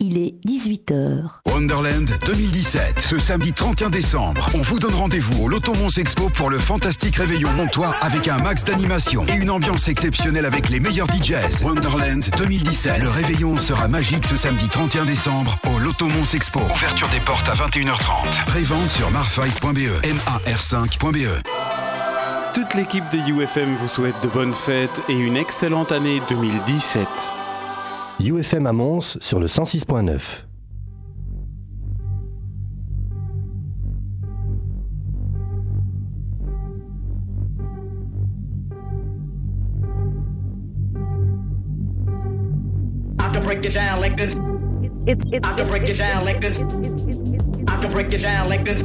[0.00, 1.24] Il est 18h.
[1.46, 4.48] Wonderland 2017, ce samedi 31 décembre.
[4.54, 8.38] On vous donne rendez-vous au Loto Mons Expo pour le fantastique réveillon montois avec un
[8.38, 11.62] max d'animation et une ambiance exceptionnelle avec les meilleurs DJs.
[11.62, 16.60] Wonderland 2017, le réveillon sera magique ce samedi 31 décembre au Loto Mons Expo.
[16.60, 18.46] Ouverture des portes à 21h30.
[18.46, 21.91] Prévente sur mar5.be, mar5.be.
[22.54, 27.06] Toute l'équipe de UFM vous souhaite de bonnes fêtes et une excellente année 2017.
[28.20, 30.44] UFM à Mons sur le 106.9.
[43.18, 44.36] I can break it down like this.
[45.06, 46.58] It's it's I can break it down like this.
[46.58, 48.84] I can break it down like this.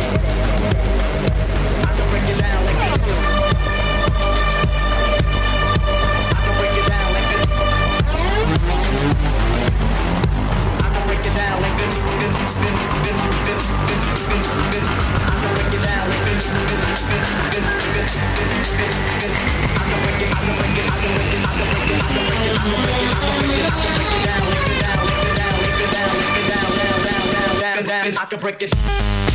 [28.17, 29.30] I can break it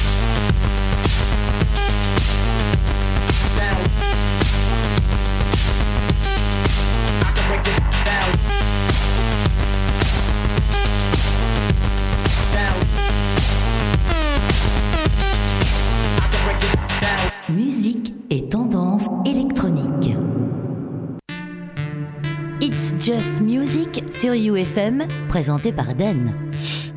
[24.17, 26.33] sur UFM, présenté par Den.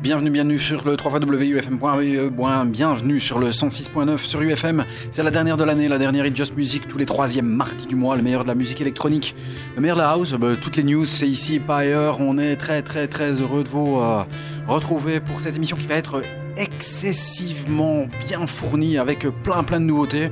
[0.02, 4.86] Bienvenue, bienvenue sur le 3xwufm.be, bienvenue sur le 106.9 sur UFM.
[5.10, 7.94] C'est la dernière de l'année, la dernière It Just Music, tous les troisièmes mardis du
[7.94, 9.34] mois, le meilleur de la musique électronique,
[9.76, 10.32] le meilleur de la house.
[10.32, 12.20] Bah, toutes les news, c'est ici et pas ailleurs.
[12.20, 14.22] On est très, très, très heureux de vous euh,
[14.66, 16.22] retrouver pour cette émission qui va être
[16.56, 20.30] excessivement bien fournie avec plein, plein de nouveautés.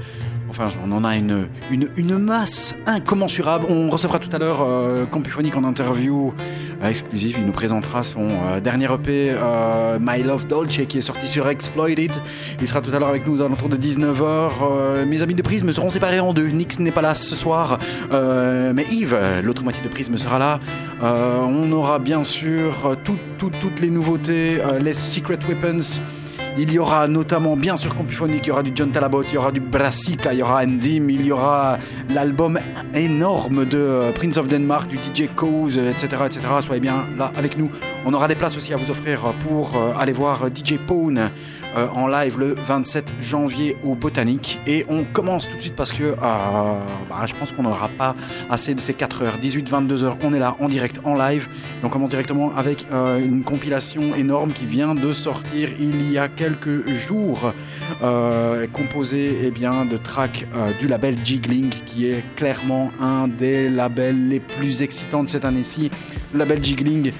[0.50, 3.66] Enfin, on en a une, une, une masse incommensurable.
[3.68, 5.04] On recevra tout à l'heure euh,
[5.54, 6.32] en interview
[6.82, 7.36] euh, exclusive.
[7.38, 11.48] Il nous présentera son euh, dernier EP, euh, My Love Dolce, qui est sorti sur
[11.48, 12.12] Exploited.
[12.60, 14.22] Il sera tout à l'heure avec nous aux alentours de 19h.
[14.62, 16.46] Euh, mes amis de Prisme seront séparés en deux.
[16.48, 17.78] Nix n'est pas là ce soir,
[18.10, 20.60] mais Yves, l'autre moitié de Prisme, sera là.
[21.02, 26.00] On aura bien sûr tout- tout- toutes les nouveautés, les Secret Weapons.
[26.60, 29.36] Il y aura notamment, bien sûr, Compuphonic, il y aura du John Talabot, il y
[29.36, 31.78] aura du Brassica, il y aura Endim, il y aura
[32.10, 32.58] l'album
[32.94, 36.40] énorme de euh, Prince of Denmark, du DJ Cause, euh, etc., etc.
[36.60, 37.70] Soyez bien là avec nous.
[38.04, 41.30] On aura des places aussi à vous offrir pour euh, aller voir DJ Pone
[41.76, 44.58] euh, en live le 27 janvier au Botanique.
[44.66, 48.14] Et on commence tout de suite parce que euh, bah, je pense qu'on n'aura pas
[48.48, 49.38] assez de ces 4 heures.
[49.38, 51.48] 18-22 heures, on est là en direct, en live.
[51.82, 56.18] Et on commence directement avec euh, une compilation énorme qui vient de sortir il y
[56.18, 57.52] a quelques jours,
[58.72, 60.46] composée eh bien, de tracks
[60.78, 65.90] du label Jiggling, qui est clairement un des labels les plus excitants de cette année-ci.
[66.32, 67.12] Le label Jiggling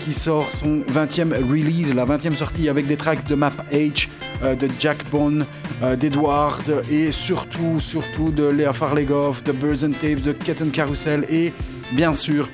[0.00, 4.08] qui sort son 20e release, la 20e sortie avec des tracks de Map H,
[4.42, 5.46] euh, de Jack Bone,
[5.82, 11.24] euh, d'Edward et surtout, surtout de Léa Farlegoff, de Birds and Tapes, de Kitten Carousel
[11.30, 11.52] et
[11.92, 12.48] bien sûr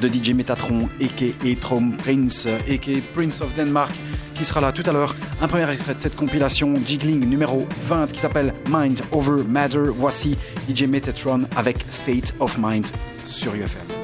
[0.00, 1.54] de DJ Metatron, a.k.a.
[1.60, 3.00] Trom Prince, a.k.a.
[3.14, 3.92] Prince of Denmark,
[4.34, 5.14] qui sera là tout à l'heure.
[5.42, 9.88] Un premier extrait de cette compilation Jiggling numéro 20 qui s'appelle Mind Over Matter.
[9.94, 10.36] Voici
[10.68, 12.86] DJ Metatron avec State of Mind
[13.26, 13.99] sur UFM.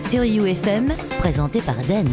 [0.00, 2.06] Sur UFM, présenté par Den.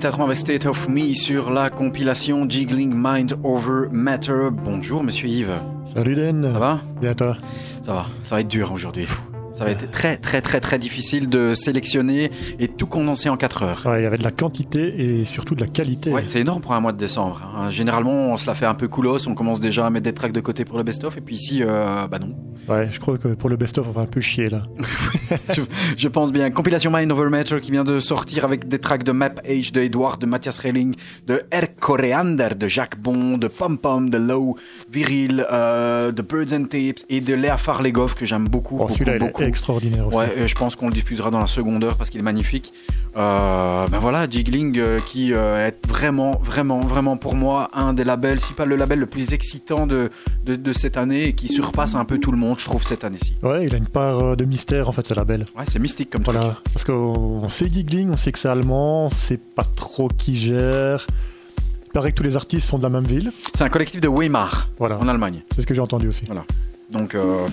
[0.00, 4.48] Metatron avec State of Me sur la compilation Jiggling Mind Over Matter.
[4.50, 5.60] Bonjour Monsieur Yves.
[5.94, 6.48] Salut Den.
[6.54, 6.80] Ça va?
[7.02, 7.36] Bien toi?
[7.82, 8.06] Ça va.
[8.22, 9.06] Ça va être dur aujourd'hui.
[9.52, 13.62] Ça va être très très très très difficile de sélectionner et tout condenser en 4
[13.62, 13.82] heures.
[13.84, 16.10] Ouais, il y avait de la quantité et surtout de la qualité.
[16.10, 17.42] Ouais, c'est énorme pour un mois de décembre.
[17.54, 17.68] hein.
[17.68, 20.32] Généralement, on se la fait un peu coolos, on commence déjà à mettre des tracks
[20.32, 22.34] de côté pour le best-of, et puis ici, euh, bah non.
[22.68, 24.62] Ouais, je crois que pour le best-of, on va un peu chier là.
[25.54, 25.62] je,
[25.96, 26.50] je pense bien.
[26.50, 29.80] Compilation Mind Over Matter qui vient de sortir avec des tracks de Map Age, de
[29.80, 30.94] Edward, de Matthias Relling,
[31.26, 34.56] de Air Coreander, de Jacques Bond, de Pom Pom, de Low,
[34.90, 38.78] Viril, euh, de Birds and Tapes et de Léa Farlegov que j'aime beaucoup.
[38.80, 39.42] Oh, beaucoup, beaucoup.
[39.42, 40.16] est extraordinaire aussi.
[40.16, 42.72] Ouais, je pense qu'on le diffusera dans la seconde heure parce qu'il est magnifique.
[43.16, 48.40] Euh, ben voilà, Jiggling euh, qui est vraiment, vraiment, vraiment pour moi un des labels,
[48.40, 50.10] si pas le label le plus excitant de,
[50.44, 53.04] de, de cette année et qui surpasse un peu tout le monde, je trouve, cette
[53.04, 53.34] année-ci.
[53.42, 55.46] Ouais, il a une part de mystère en fait, ce label.
[55.56, 56.56] Ouais, c'est mystique comme Voilà, truc.
[56.72, 61.06] parce qu'on sait Giggling, on sait que c'est allemand, on sait pas trop qui gère.
[61.86, 63.32] Il paraît que tous les artistes sont de la même ville.
[63.54, 65.42] C'est un collectif de Weimar Voilà, en Allemagne.
[65.54, 66.22] c'est ce que j'ai entendu aussi.
[66.92, 67.46] Donc euh,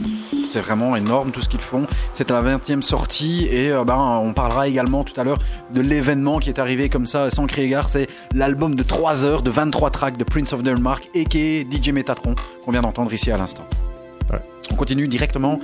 [0.52, 1.86] c'est vraiment énorme tout ce qu'ils font.
[2.14, 5.38] C'est la 20e sortie et euh, ben, on parlera également tout à l'heure
[5.74, 7.88] de l'événement qui est arrivé comme ça sans crier gare.
[7.88, 11.68] C'est l'album de 3 heures de 23 tracks de Prince of Denmark et qui est
[11.72, 12.34] DJ Metatron
[12.66, 13.66] qu'on vient d'entendre ici à l'instant.
[14.72, 15.60] On continue directement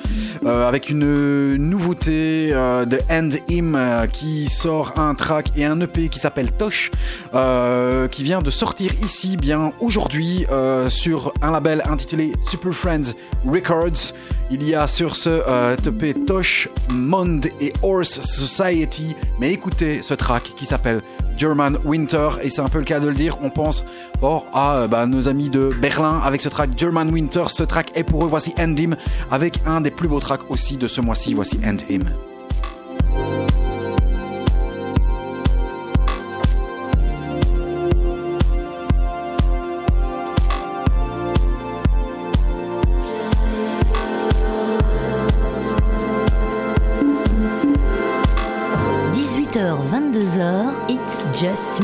[0.45, 5.79] euh, avec une nouveauté euh, de End Him euh, qui sort un track et un
[5.81, 6.91] EP qui s'appelle Tosh
[8.11, 10.45] qui vient de sortir ici bien aujourd'hui
[10.89, 13.13] sur un label intitulé Super Friends
[13.45, 14.13] Records.
[14.51, 15.41] Il y a sur ce
[15.87, 19.15] EP Tosh, Mond et Horse Society.
[19.39, 21.01] Mais écoutez ce track qui s'appelle
[21.37, 23.37] German Winter et c'est un peu le cas de le dire.
[23.41, 23.83] On pense
[24.19, 27.43] fort à euh, bah, nos amis de Berlin avec ce track German Winter.
[27.47, 28.27] Ce track est pour eux.
[28.27, 28.95] Voici End Him
[29.31, 31.33] avec un des plus beaux tracks aussi de ce mois-ci.
[31.33, 32.03] Voici End Him.
[51.55, 51.79] It's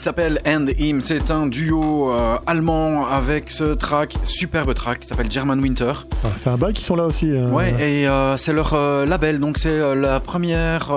[0.00, 1.00] s'appelle And Him.
[1.00, 5.92] C'est un duo euh, allemand avec ce track, superbe track, qui s'appelle German Winter.
[6.22, 7.30] Ça fait un bail qu'ils sont là aussi.
[7.30, 7.48] euh.
[7.48, 10.90] Ouais, et euh, c'est leur euh, label, donc c'est la première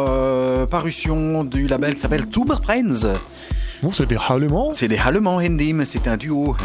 [0.70, 3.14] parution du label qui s'appelle Tuberfriends.
[3.82, 4.72] Bon, c'est des Allemands.
[4.72, 6.56] C'est des Allemands, Hendim, c'est un duo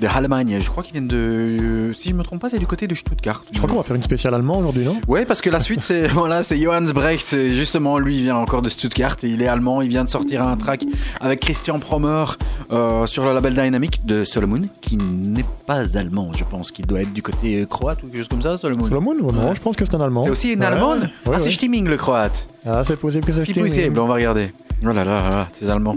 [0.00, 0.58] de Allemagne.
[0.60, 1.16] Je crois qu'ils viennent de.
[1.16, 3.42] euh, Si je me trompe pas, c'est du côté de Stuttgart.
[3.52, 4.96] Je crois qu'on va faire une spéciale allemand aujourd'hui, non?
[5.08, 7.24] Ouais, parce que la suite, c'est voilà, c'est Johannes Brecht.
[7.24, 9.16] C'est Justement, lui, il vient encore de Stuttgart.
[9.22, 9.82] et Il est allemand.
[9.82, 10.84] Il vient de sortir un track
[11.20, 12.24] avec Christian Promer
[12.72, 16.32] euh, sur le label Dynamic de Solomon, qui n'est pas allemand.
[16.34, 18.86] Je pense qu'il doit être du côté euh, croate ou quelque chose comme ça, Solomon.
[18.88, 19.54] Solomon ou non Ouais.
[19.54, 20.22] Je pense que c'est un allemand.
[20.24, 21.00] C'est aussi une Ouais, allemande?
[21.02, 21.36] Ouais, Ah, ouais.
[21.40, 22.48] c'est Stimming le croate.
[22.66, 23.64] Ah, c'est possible que c'est Stimming.
[23.64, 24.52] possible, on va regarder.
[24.82, 25.96] Oh là là, là là, ces Allemands.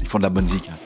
[0.00, 0.68] Ils font de la bonne zik.
[0.70, 0.76] hein.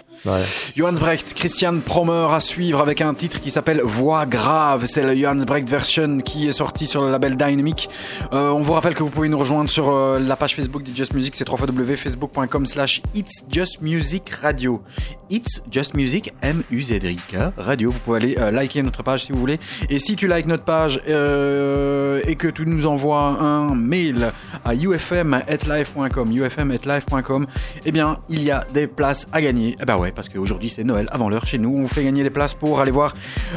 [0.76, 4.86] Johannes Brecht, Christian Promer à suivre avec un titre qui s'appelle Voix grave.
[4.86, 7.88] C'est le Johannes Brecht version qui est sorti sur le label Dynamic.
[8.32, 10.96] Euh, on vous rappelle que vous pouvez nous rejoindre sur euh, la page Facebook d'It's
[10.96, 14.82] Just Music, c'est www.facebook.com slash It's Just Music Radio.
[15.28, 17.90] It's Just Music, M-U-Z-I-K, radio.
[17.90, 19.58] Vous pouvez aller euh, liker notre page si vous voulez.
[19.90, 24.32] Et si tu likes notre page euh, et que tu nous envoies un mail
[24.64, 27.46] à ufm.live.com, ufm.live.com,
[27.84, 29.76] eh bien, il y a des places à gagner.
[29.80, 31.76] Eh ben ouais, parce qu'aujourd'hui c'est Noël avant l'heure chez nous.
[31.76, 33.14] On fait gagner des places pour aller voir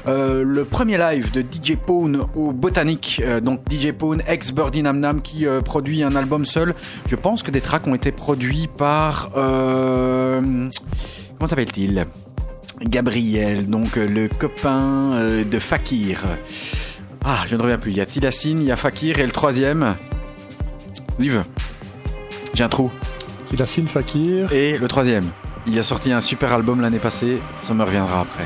[0.07, 3.21] euh, le premier live de DJ Pone au Botanique.
[3.25, 6.75] Euh, donc DJ Pone, ex Birdie Nam Nam, qui euh, produit un album seul.
[7.07, 9.31] Je pense que des tracks ont été produits par...
[9.33, 10.69] comment
[11.47, 12.05] s'appelle-t-il?
[12.81, 16.23] Gabriel, donc le copain de Fakir.
[17.23, 17.91] Ah, je ne reviens plus.
[17.91, 19.95] Il y a Tilassine, il y a Fakir et le troisième?
[21.17, 21.43] Liv.
[22.53, 22.91] J'ai un trou.
[23.51, 24.51] Il a Sin Fakir.
[24.53, 25.25] Et le troisième.
[25.67, 27.41] Il a sorti un super album l'année passée.
[27.63, 28.45] Ça me reviendra après.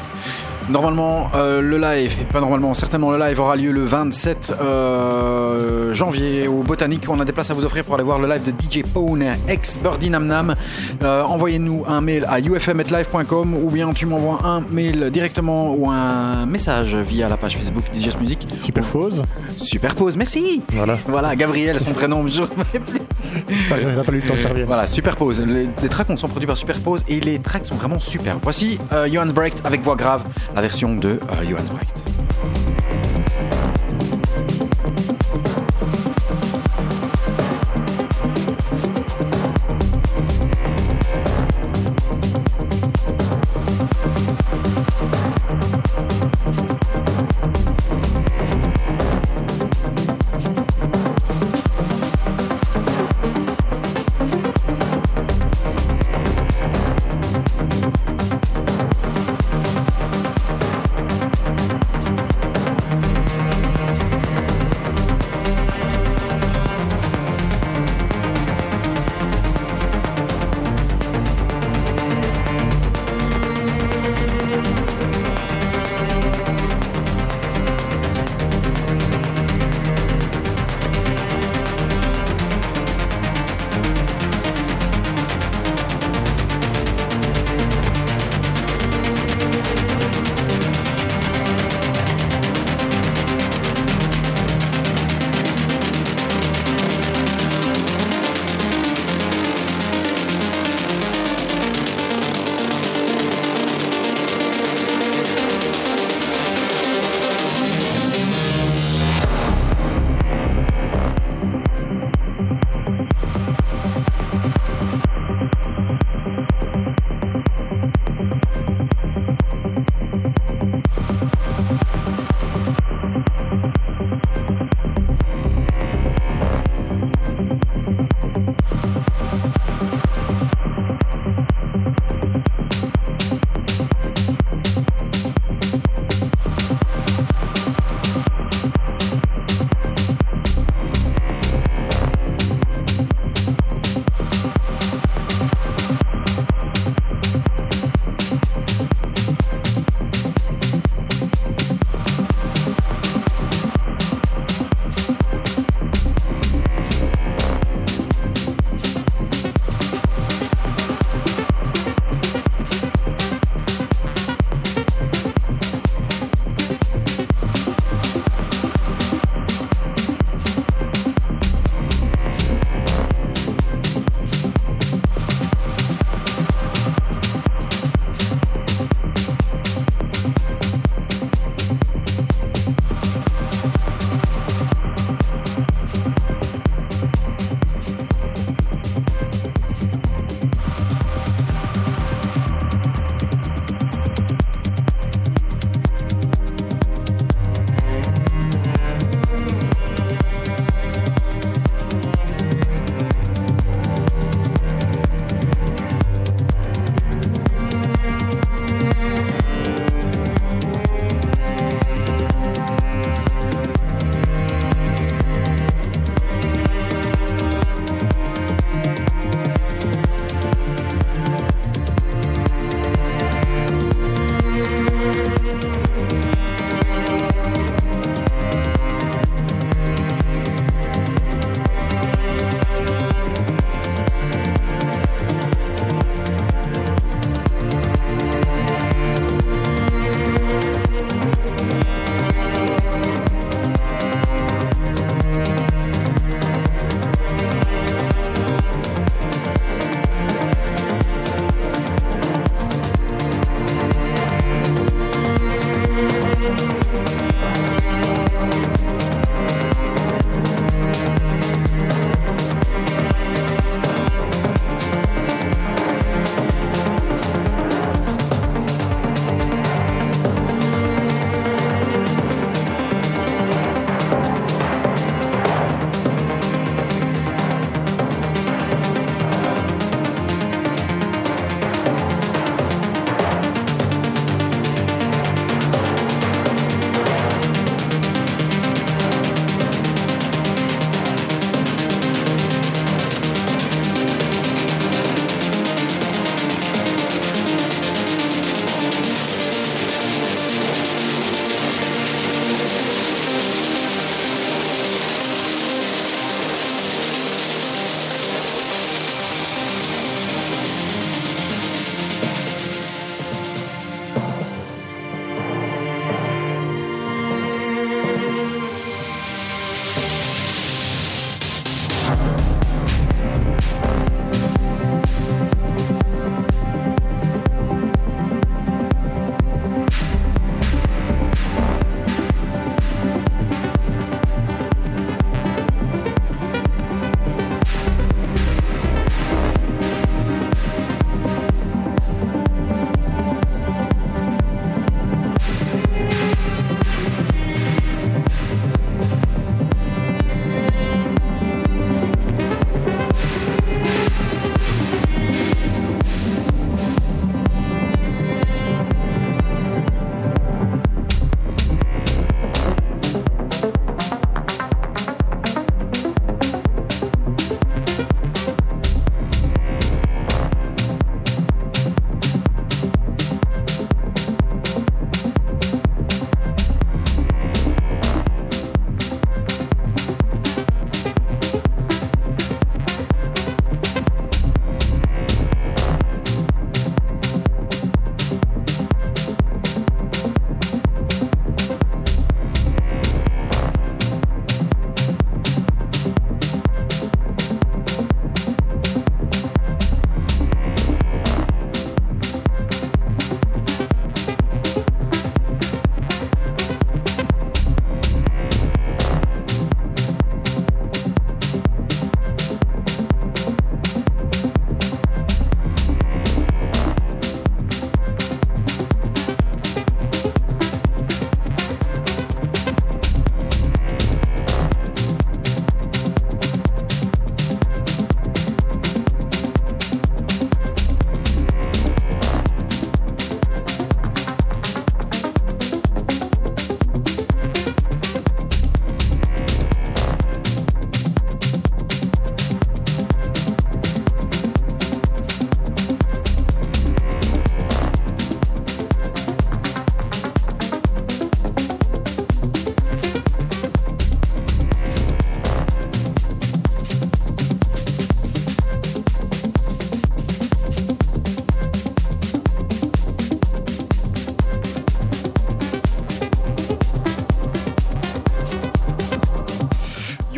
[0.69, 6.47] Normalement, euh, le live, pas normalement, certainement le live aura lieu le 27 euh, janvier
[6.47, 7.03] au Botanique.
[7.09, 9.23] On a des places à vous offrir pour aller voir le live de DJ Pone,
[9.47, 10.55] ex Birdie Nam Nam.
[11.03, 16.45] Euh, Envoyez-nous un mail à ufm.live.com ou bien tu m'envoies un mail directement ou un
[16.45, 18.47] message via la page Facebook DJ Music.
[18.61, 19.21] Super pause.
[19.57, 20.97] Superpose, merci Voilà.
[21.07, 22.25] Voilà, Gabriel, son prénom.
[22.27, 22.41] je-
[22.73, 24.67] Il a fallu le temps que ça revienne.
[24.67, 25.41] Voilà, Superpose.
[25.41, 28.37] Les, les tracks sont produits par Superpose et les tracks sont vraiment super.
[28.41, 28.77] Voici
[29.11, 30.21] Johannes Brecht avec voix grave,
[30.55, 32.72] la version de euh, Johannes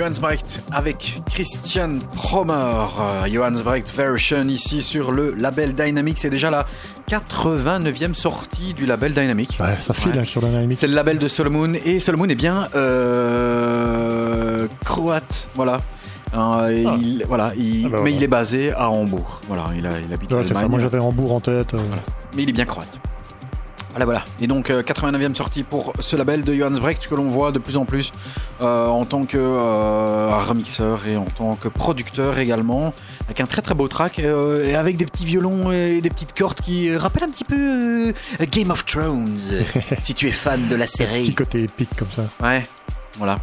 [0.06, 2.54] Johannes Brecht avec Christian Promer.
[2.54, 6.20] Euh, Johannes Brecht version ici sur le label Dynamic.
[6.20, 6.68] C'est déjà la
[7.10, 9.58] 89e sortie du label Dynamic.
[9.60, 10.20] Ouais, ça file Ouais.
[10.20, 10.78] hein, sur Dynamics.
[10.78, 15.80] C'est le label de Solomon et Solomon est bien euh, croate, voilà.
[16.36, 16.96] Euh, Ah.
[17.02, 19.42] il, voilà, il- Ah bah mais il est basé à Hambourg.
[19.48, 20.68] Voilà, il, a, il habite Ouais, c'est ça.
[20.68, 21.74] Moi, j'avais Hambourg en tête.
[21.74, 21.80] euh,
[22.36, 23.00] mais il est bien croate.
[23.92, 24.26] Voilà, voilà.
[24.42, 27.60] Et donc, euh, 89e sortie pour ce label de Johannes Brecht que l'on voit de
[27.60, 28.12] plus en plus
[28.62, 32.94] euh, en tant que euh, remixeur et en tant que producteur également,
[33.26, 36.34] avec un très très beau track euh, et avec des petits violons et des petites
[36.38, 38.14] cordes qui rappellent un petit peu euh,
[38.52, 39.38] Game of Thrones,
[40.02, 41.36] si tu es fan de la Petit série.
[41.36, 42.24] côté épique comme ça.
[42.42, 42.64] Ouais,
[43.18, 43.38] voilà.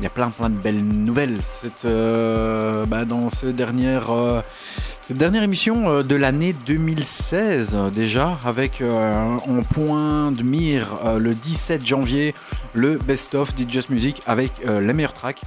[0.00, 4.93] Il y a plein plein de belles nouvelles cette, euh, bah, dans ce euh, cette
[5.10, 11.18] dernière émission euh, de l'année 2016 euh, déjà avec euh, en point de mire euh,
[11.18, 12.34] le 17 janvier
[12.72, 15.42] le best of Just Music avec euh, les meilleurs tracks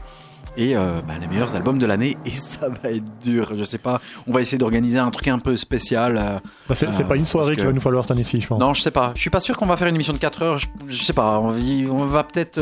[0.60, 4.02] et bah, les meilleurs albums de l'année et ça va être dur je sais pas
[4.26, 7.62] on va essayer d'organiser un truc un peu spécial Bah, c'est pas une soirée qu'il
[7.64, 8.60] que- va nous falloir cette année-ci, je pense.
[8.60, 9.12] non, je sais pas.
[9.14, 10.58] Je suis pas sûr qu'on va faire une émission de 4 heures.
[10.58, 11.40] Je, je sais pas.
[11.40, 12.60] On, va peut-être,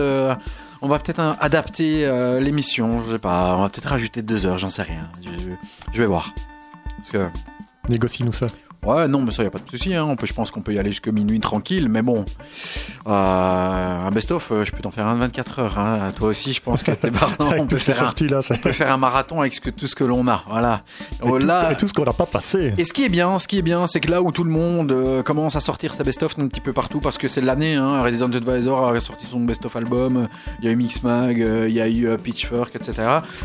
[0.82, 2.06] on va peut-être adapter
[2.42, 3.02] l'émission.
[3.08, 3.56] Je sais pas.
[3.58, 4.58] On va peut-être rajouter 2 heures.
[4.58, 5.10] J'en sais rien.
[5.24, 5.30] Je,
[5.94, 6.34] je vais voir.
[7.06, 7.38] Parce que
[7.88, 8.48] Négocie-nous ça.
[8.86, 9.94] Ouais, non, mais ça y a pas de souci.
[9.94, 10.06] Hein.
[10.08, 11.90] On peut, je pense qu'on peut y aller jusqu'à minuit tranquille.
[11.90, 12.26] Mais bon,
[13.08, 15.80] euh, un best-of, euh, je peux t'en faire un de 24 heures.
[15.80, 16.12] Hein.
[16.16, 17.50] Toi aussi, je pense que t'es partant.
[17.58, 19.96] On peut faire un, là, ça- peut faire un marathon avec ce que, tout ce
[19.96, 20.42] que l'on a.
[20.50, 20.84] Voilà.
[21.24, 22.74] et tout ce- Là- et tout ce qu'on n'a pas passé.
[22.78, 24.50] et ce qui est bien, ce qui est bien, c'est que là où tout le
[24.52, 27.76] monde euh, commence à sortir sa best-of un petit peu partout parce que c'est l'année,
[27.76, 30.28] hein, Resident Advisor a sorti son best-of album,
[30.60, 33.02] il y a eu Mixmag, il y a eu Pitchfork, etc.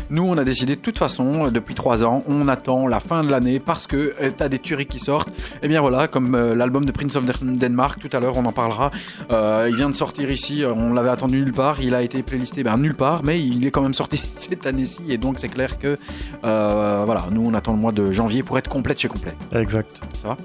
[0.09, 3.29] Nous, on a décidé de toute façon, depuis trois ans, on attend la fin de
[3.29, 5.29] l'année parce que t'as des tueries qui sortent.
[5.61, 8.45] Et bien voilà, comme euh, l'album de Prince of Den- Denmark, tout à l'heure, on
[8.45, 8.91] en parlera.
[9.31, 12.23] Euh, il vient de sortir ici, euh, on l'avait attendu nulle part, il a été
[12.23, 15.49] playlisté ben, nulle part, mais il est quand même sorti cette année-ci et donc c'est
[15.49, 15.97] clair que
[16.43, 19.35] voilà, nous on attend le mois de janvier pour être complète chez complet.
[19.53, 19.99] Exact.
[20.21, 20.37] Ça va?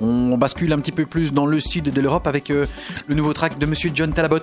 [0.00, 2.66] On bascule un petit peu plus dans le sud de l'Europe avec euh,
[3.06, 4.38] le nouveau track de Monsieur John Talabot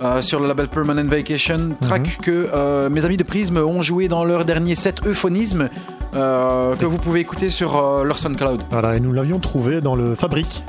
[0.00, 1.76] euh, sur le label Permanent Vacation.
[1.80, 5.68] Track que euh, mes amis de Prism ont joué dans leur dernier set Euphonisme
[6.12, 8.62] que vous pouvez écouter sur leur SoundCloud.
[8.70, 10.62] Voilà, et nous l'avions trouvé dans le Fabrique,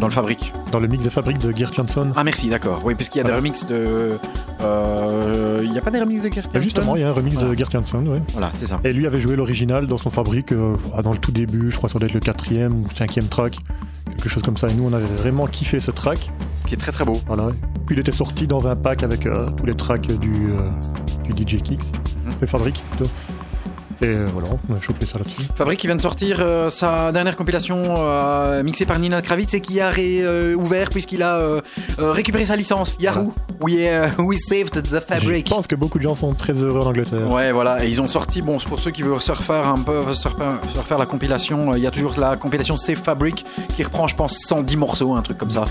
[0.00, 0.52] dans le fabrique.
[0.72, 2.10] dans le mix des Fabriques de Geert Johnson.
[2.16, 2.80] Ah merci, d'accord.
[2.84, 3.36] Oui, puisqu'il y a Voilà.
[3.36, 4.18] des remixes de.
[4.62, 7.12] euh, Il n'y a pas des remixes de Gert Bah, justement, il y a un
[7.12, 7.50] remix Voilà.
[7.50, 8.22] de Geert Johnson, ouais.
[8.32, 8.80] Voilà, c'est ça.
[8.84, 11.88] Et lui avait joué l'original dans son Fabrique euh, dans le tout début, je crois
[11.88, 13.58] que ça doit être le quatrième ou cinquième track,
[14.16, 14.68] quelque chose comme ça.
[14.68, 16.30] Et nous, on avait vraiment kiffé ce track.
[16.66, 17.14] Qui est très très beau.
[17.26, 17.48] Voilà.
[17.86, 20.70] Puis il était sorti dans un pack avec euh, tous les tracks du, euh,
[21.30, 21.80] du DJ Kicks,
[22.40, 23.10] le Fabrique plutôt.
[24.02, 25.42] Et euh, voilà, on a chopé ça là-dessus.
[25.54, 29.60] Fabrique qui vient de sortir euh, sa dernière compilation euh, mixée par Nina Kravitz et
[29.60, 31.60] qui a réouvert puisqu'il a euh,
[31.98, 32.94] euh, récupéré sa licence.
[32.98, 33.34] Yahoo!
[33.62, 33.74] We,
[34.18, 35.46] we saved the fabric.
[35.46, 37.30] Je pense que beaucoup de gens sont très heureux en Angleterre.
[37.30, 37.84] Ouais, voilà.
[37.84, 40.28] Et ils ont sorti, bon, c'est pour ceux qui veulent se refaire un peu, se
[40.28, 43.44] refaire, la compilation, euh, il y a toujours la compilation Save Fabric
[43.76, 45.66] qui reprend, je pense, 110 morceaux, un truc comme ça.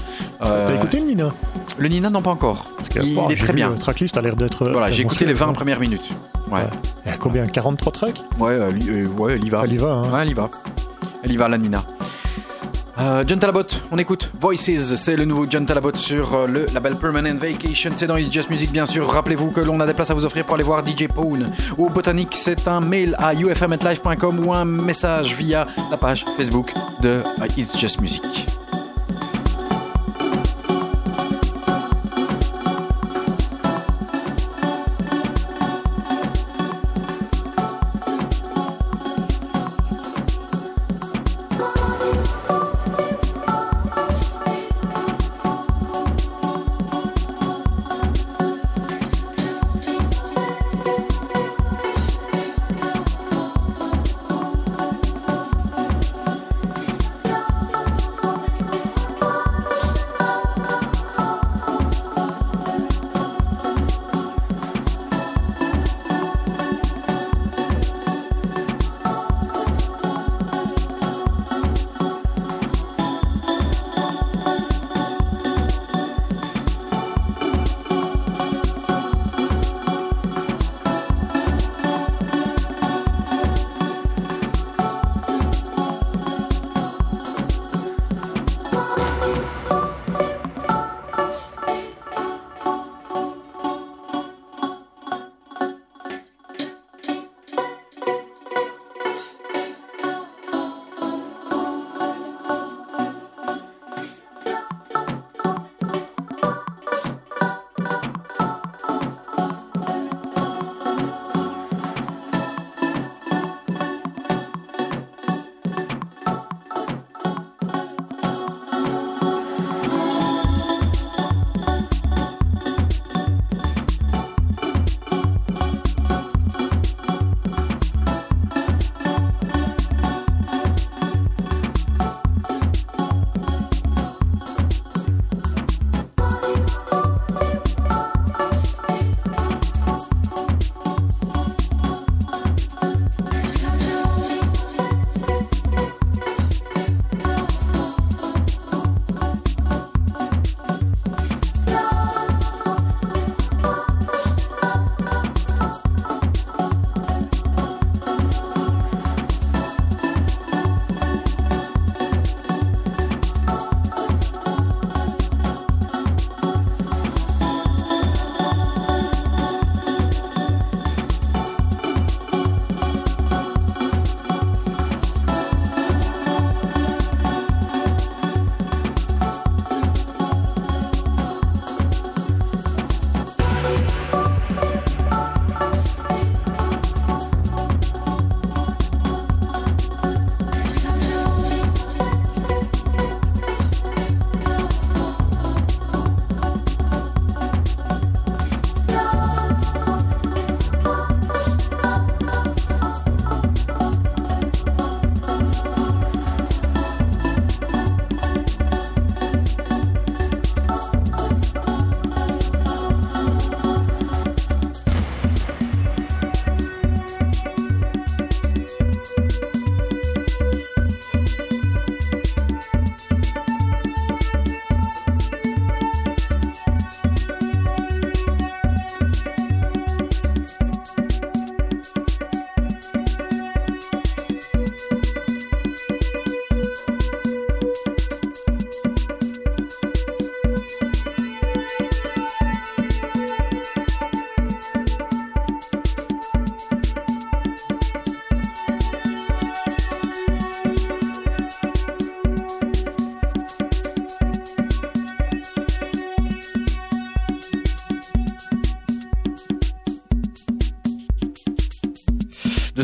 [0.46, 1.34] Euh, T'as écouté Nina?
[1.80, 2.66] Le Nina, non, pas encore.
[2.78, 3.70] Parce que, il, oh, il est très vu, bien.
[3.72, 4.68] Le tracklist a l'air d'être.
[4.68, 5.56] euh, Voilà, j'ai écouté les 20 monstrueux.
[5.56, 6.08] premières minutes.
[6.52, 6.62] Ouais,
[7.06, 9.62] y a combien 43 tracks ouais, euh, li- euh, ouais, elle y va.
[9.66, 10.02] Elle y va, hein.
[10.12, 10.50] Ouais, elle y va.
[11.24, 11.84] Elle y va, la Nina.
[13.00, 16.96] Euh, John Talabot, on écoute Voices, c'est le nouveau John Talabot sur euh, le label
[16.98, 19.08] Permanent Vacation, c'est dans It's Just Music bien sûr.
[19.10, 21.50] Rappelez-vous que l'on a des places à vous offrir pour aller voir DJ Pone.
[21.78, 27.22] Au Botanique, c'est un mail à ufm.live.com ou un message via la page Facebook de
[27.56, 28.22] It's Just Music.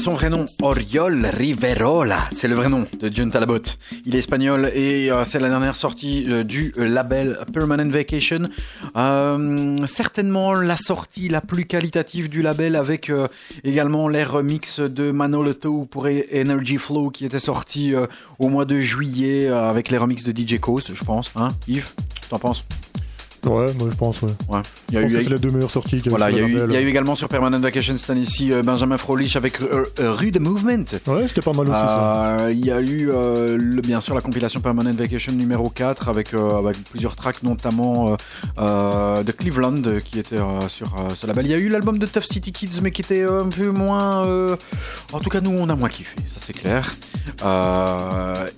[0.05, 3.63] Son vrai nom, Oriol Riverola, c'est le vrai nom de John Talabot.
[4.05, 8.47] Il est espagnol et euh, c'est la dernière sortie euh, du label Permanent Vacation.
[8.95, 13.27] Euh, certainement la sortie la plus qualitative du label avec euh,
[13.63, 15.55] également les remix de Manolo
[15.89, 18.05] pour Energy Flow qui était sorti euh,
[18.37, 21.31] au mois de juillet euh, avec les remix de DJ Kos, je pense.
[21.35, 21.89] Hein, Yves,
[22.29, 22.63] t'en penses?
[23.43, 24.31] Ouais, moi je pense, ouais.
[24.49, 24.61] Ouais.
[24.89, 26.73] Il y a eu c'est les deux meilleures sorties Voilà, il y, a eu, il
[26.73, 30.11] y a eu également sur Permanent Vacation cette année-ci euh, Benjamin Frolich avec euh, euh,
[30.13, 30.85] Rude Movement.
[31.07, 32.51] Ouais, c'était pas mal aussi ça.
[32.51, 36.77] Il y a eu le- bien sûr la compilation Permanent Vacation numéro 4 avec, avec
[36.91, 38.15] plusieurs tracks, notamment
[38.57, 41.45] de Cleveland qui était sur ce label.
[41.47, 44.23] Il y a eu l'album de Tough City Kids, mais qui était un peu moins.
[45.13, 46.95] En tout cas, nous on a moins kiffé, ça c'est clair.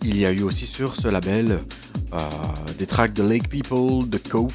[0.03, 1.59] Il y a eu aussi sur ce label
[2.77, 4.51] des tracks de Lake People, de Cove.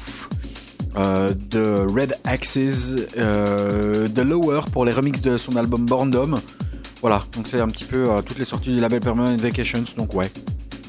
[0.95, 2.59] Euh, de Red Axes,
[3.17, 6.39] euh, de Lower pour les remixes de son album Born Dome.
[7.01, 9.83] Voilà, donc c'est un petit peu euh, toutes les sorties du label Permanent Vacations.
[9.97, 10.31] Donc ouais,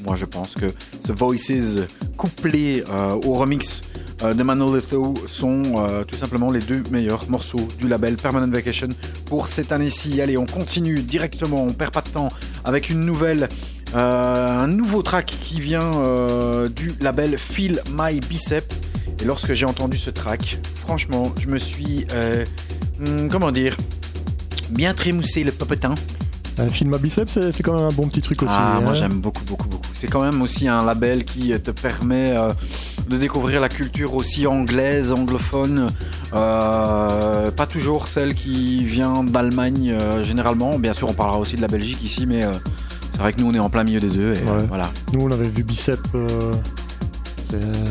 [0.05, 0.67] moi je pense que
[1.05, 1.79] ce Voices
[2.17, 3.83] couplé euh, au remix
[4.23, 5.63] de Manolito sont
[6.07, 8.87] tout simplement les deux meilleurs morceaux du label Permanent Vacation
[9.25, 10.21] pour cette année-ci.
[10.21, 12.29] Allez, on continue directement, on perd pas de temps
[12.63, 13.49] avec une nouvelle,
[13.93, 15.91] un nouveau track qui vient
[16.73, 18.73] du label Feel My Bicep.
[19.21, 22.45] Et lorsque j'ai entendu ce track, franchement, je me suis, euh,
[22.99, 23.75] hmm, comment dire,
[24.69, 25.95] bien trémoussé le popotin.
[26.57, 28.51] Un film à biceps, c'est quand même un bon petit truc aussi.
[28.55, 28.95] Ah, moi hein.
[28.95, 29.89] j'aime beaucoup, beaucoup, beaucoup.
[29.93, 32.53] C'est quand même aussi un label qui te permet euh,
[33.09, 35.89] de découvrir la culture aussi anglaise, anglophone.
[36.33, 40.79] Euh, pas toujours celle qui vient d'Allemagne euh, généralement.
[40.79, 42.53] Bien sûr, on parlera aussi de la Belgique ici, mais euh,
[43.11, 44.33] c'est vrai que nous on est en plein milieu des deux.
[44.33, 44.65] Et, euh, Ouais.
[44.69, 44.89] voilà.
[45.11, 45.99] Nous, on avait vu Bicep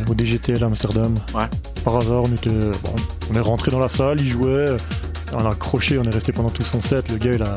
[0.08, 1.14] au DGTL à Amsterdam.
[1.34, 1.44] Ouais.
[1.84, 2.94] Par hasard, on, était, bon,
[3.30, 4.66] on est rentré dans la salle, il jouait,
[5.32, 7.10] on a accroché, on est resté pendant tout son set.
[7.10, 7.54] Le gars, il a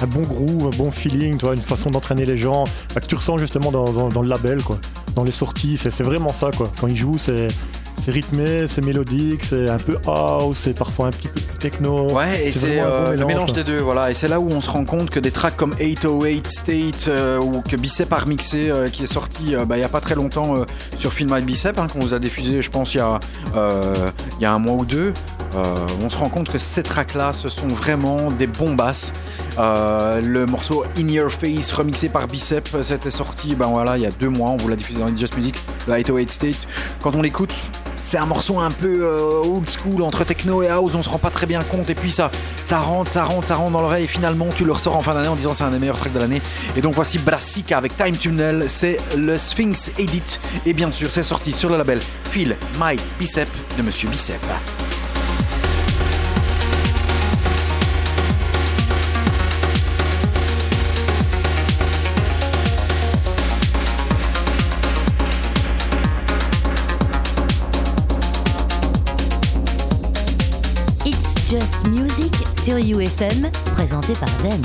[0.00, 3.06] un bon groove, un bon feeling, tu vois, une façon d'entraîner les gens bah, que
[3.06, 4.78] tu ressens justement dans, dans- dans le label, quoi.
[5.14, 6.70] Dans les sorties, c'est c'est vraiment ça, quoi.
[6.80, 7.48] Quand il joue, c'est
[8.04, 12.10] c'est rythmé, c'est mélodique, c'est un peu house, c'est parfois un petit peu plus techno.
[12.12, 14.10] Ouais, et C'est euh, le mélange, des deux, voilà.
[14.10, 17.38] Et c'est là où on se rend compte que des tracks comme 808 State euh,
[17.38, 20.14] ou que Bicep a remixé, euh, qui est sorti bah, il y a pas très
[20.14, 20.64] longtemps
[20.96, 23.18] sur Film My Bicep, hein, qu'on vous a diffusé, je pense, il y a,
[24.40, 25.12] y a un mois ou deux.
[26.02, 29.12] On se rend compte que ces tracks-là, ce sont vraiment des bombasses.
[29.58, 34.10] Le morceau In Your Face remixé par Bicep, c'était sorti, ben voilà, il y a
[34.10, 34.50] deux mois.
[34.50, 35.56] On vous l'a diffusé dans Just Music,
[35.88, 36.68] le 808 State.
[37.02, 37.54] Quand on l'écoute,
[37.98, 40.94] c'est un morceau un peu euh, old school entre techno et house.
[40.94, 41.90] On se rend pas très bien compte.
[41.90, 42.30] Et puis ça,
[42.62, 44.04] ça rentre, ça rentre, ça rentre dans l'oreille.
[44.04, 46.12] Et finalement, tu le ressors en fin d'année en disant c'est un des meilleurs tracks
[46.12, 46.42] de l'année.
[46.76, 48.64] Et donc voici Brassica avec Time Tunnel.
[48.68, 50.40] C'est le Sphinx Edit.
[50.64, 54.40] Et bien sûr, c'est sorti sur le label Feel My Bicep de Monsieur Bicep.
[72.80, 74.62] UFM, présenté par Den.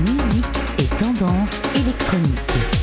[0.00, 0.44] Musique
[0.78, 2.75] et tendance électronique.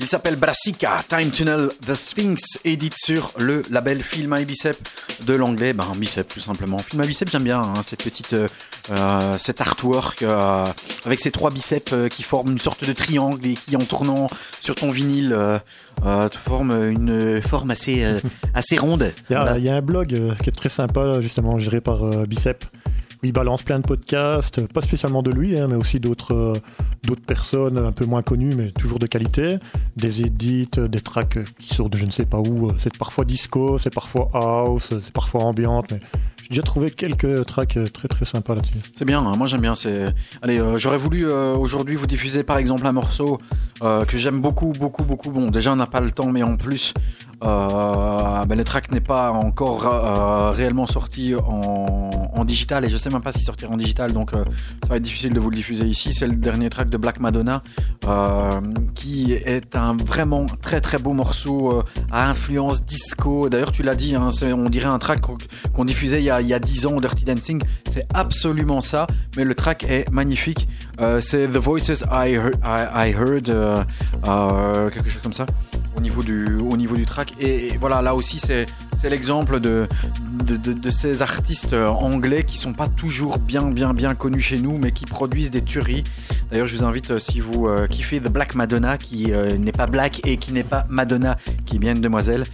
[0.00, 4.76] Il s'appelle Brassica, Time Tunnel, The Sphinx, édite sur le label Film à Bicep
[5.26, 6.78] de l'anglais, ben Bicep tout simplement.
[6.78, 8.46] Film à Bicep, j'aime bien hein, cette petite, euh,
[8.90, 10.64] euh, cet artwork euh,
[11.04, 14.28] avec ces trois biceps euh, qui forment une sorte de triangle et qui en tournant
[14.60, 15.36] sur ton vinyle
[16.00, 18.06] te forment une forme assez,
[18.54, 19.12] assez ronde.
[19.28, 22.04] Il y, a, il y a un blog qui est très sympa, justement, géré par
[22.24, 22.64] Bicep.
[23.22, 26.54] Il balance plein de podcasts, pas spécialement de lui, hein, mais aussi d'autres euh,
[27.02, 29.58] d'autres personnes un peu moins connues, mais toujours de qualité.
[29.96, 32.72] Des edits, euh, des tracks qui sortent de je ne sais pas où.
[32.78, 35.92] C'est parfois disco, c'est parfois house, c'est parfois ambiante.
[35.92, 36.00] Mais
[36.42, 38.78] j'ai déjà trouvé quelques tracks très très sympas là-dessus.
[38.94, 39.74] C'est bien, hein, moi j'aime bien.
[40.42, 43.38] Allez, euh, j'aurais voulu euh, aujourd'hui vous diffuser par exemple un morceau
[43.80, 45.30] que j'aime beaucoup, beaucoup, beaucoup.
[45.30, 46.94] Bon, déjà on n'a pas le temps, mais en plus,
[47.44, 53.10] euh, ben, le track n'est pas encore euh, réellement sorti en, digital et je sais
[53.10, 54.42] même pas s'il sortira en digital, donc euh,
[54.84, 56.14] ça va être difficile de vous le diffuser ici.
[56.14, 57.62] C'est le dernier track de Black Madonna
[58.94, 63.50] qui est un vraiment très très beau morceau à influence disco.
[63.50, 66.46] D'ailleurs, tu l'as dit, hein, on dirait un track qu'on, diffusait il y, a, il
[66.46, 67.60] y a 10 ans, Dirty Dancing.
[67.90, 70.68] C'est absolument ça, mais le track est magnifique.
[71.20, 75.44] C'est The Voices I Heard, I, heard quelque chose comme ça,
[75.98, 77.34] au niveau du, au niveau du track.
[77.40, 79.88] Et, voilà, là aussi, c'est, c'est l'exemple de,
[80.44, 84.78] de, ces artistes euh, anglais qui sont pas toujours bien, bien, bien connus chez nous,
[84.78, 86.04] mais qui produisent des tueries.
[86.50, 89.86] D'ailleurs, je vous invite, euh, si vous euh, kiffez The Black Madonna, qui n'est pas
[89.86, 91.36] black et qui n'est pas Madonna,
[91.66, 92.44] qui est bien une demoiselle,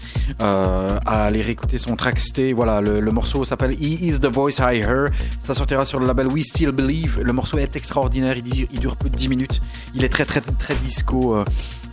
[0.41, 2.53] à aller réécouter son track Stay.
[2.53, 5.13] Voilà, le, morceau s'appelle He Is the Voice I Heard.
[5.39, 7.21] Ça sortira sur le label We Still Believe.
[7.21, 8.37] Le morceau est extraordinaire.
[8.39, 9.61] Il, il dure plus de 10 minutes.
[9.95, 11.45] Il est très, très, très disco.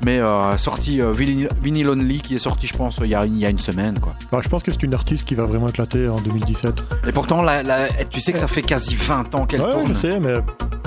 [0.06, 3.38] Mais euh, sorti euh, Vinyl Only, qui est sorti, je pense, il y a, il
[3.38, 4.14] y a une semaine, quoi.
[4.32, 6.74] Bah, je pense que c'est une artiste qui va vraiment éclater en 2017.
[7.08, 9.88] Et pourtant, la- la- tu sais que ça fait quasi 20 ans qu'elle Ouais, tourne.
[9.90, 10.36] je sais, mais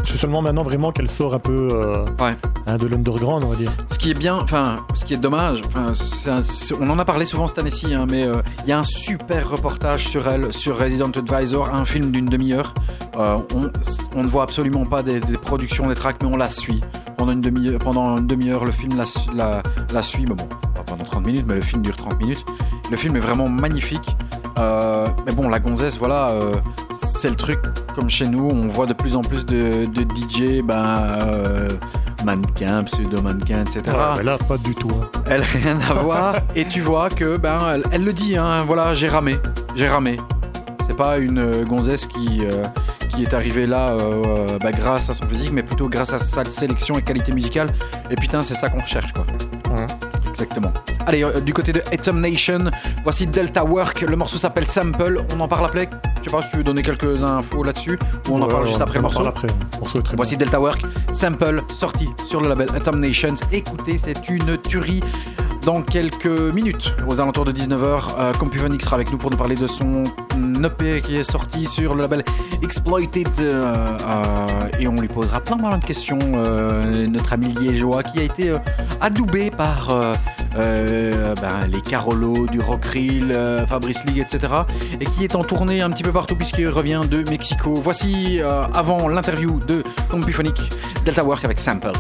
[0.05, 2.37] c'est seulement maintenant vraiment qu'elle sort un peu euh, Ouais.
[2.67, 3.73] hein, de l'underground, on va dire.
[3.91, 6.41] Ce qui est bien, enfin, ce qui est dommage, un-
[6.81, 9.49] on en a parlé souvent cette année-ci, hein, mais euh, il y a un super
[9.49, 12.75] reportage sur elle, sur Resident Advisor, un film d'une demi-heure.
[13.19, 13.71] Euh, on,
[14.15, 16.81] on ne voit absolument pas des, des productions des tracks, mais on la suit
[17.17, 17.79] pendant une demi-heure.
[17.79, 19.04] Pendant une demi-heure, le film la,
[19.35, 22.45] la, la suit, mais bon, pas pendant 30 minutes, mais le film dure 30 minutes.
[22.91, 24.17] Le film est vraiment magnifique.
[24.59, 26.53] Euh, mais bon, la gonzesse, voilà, euh,
[26.93, 27.59] c'est le truc
[27.95, 28.49] comme chez nous.
[28.49, 30.75] On voit de plus en plus de, de DJ, ben,
[31.23, 31.69] euh,
[32.25, 33.83] mannequins, pseudo-mannequins, etc.
[33.89, 34.91] Ouais, mais là, pas du tout.
[34.93, 35.09] hein.
[35.27, 36.37] Elle rien à voir.
[36.55, 39.39] Et tu vois que, ben, elle, elle le dit, hein, voilà, j'ai ramé,
[39.75, 40.21] j'ai ramé.
[40.87, 42.67] C'est pas une euh, gonzesse qui, euh,
[43.09, 46.45] qui est arrivée là euh, bah, grâce à son physique, mais plutôt grâce à sa
[46.45, 47.69] sélection et qualité musicale.
[48.11, 49.25] Et putain, c'est ça qu'on recherche, quoi.
[50.29, 50.73] Exactement.
[51.07, 52.59] Allez, euh, du côté de Atom Nation,
[53.03, 54.03] voici Delta Work.
[54.03, 55.25] Le morceau s'appelle Sample.
[55.37, 55.89] On en parle après.
[56.23, 58.67] Je sais pas si tu veux donner quelques infos là-dessus ou on en Ouais, parle
[58.67, 59.25] juste après le morceau.
[59.27, 59.49] après.
[59.49, 60.83] Le morceau très Voici Delta Work,
[61.13, 63.35] Sample, sorti sur le label Atom Nations.
[63.53, 65.03] Écoutez, c'est une tuerie.
[65.65, 69.67] Dans quelques minutes, aux alentours de 19h, euh, sera avec nous pour nous parler de
[69.67, 70.05] son
[70.63, 72.23] EP qui est sorti sur le label
[72.63, 73.29] Exploited.
[73.41, 73.75] euh,
[74.07, 74.47] euh,
[74.79, 76.19] et on lui posera plein, plein de questions.
[76.21, 78.55] euh, notre ami liégeois qui a été
[79.01, 79.89] adoubé par
[80.55, 84.53] ben, les Carolo, du Rockrill, euh, Fabrice League, etc.
[85.01, 87.73] Et qui est en tournée un petit peu partout puisqu'il revient de Mexico.
[87.75, 88.41] Voici,
[88.75, 90.61] avant l'interview de Compuphonic,
[91.07, 91.93] Delta Work avec Sample.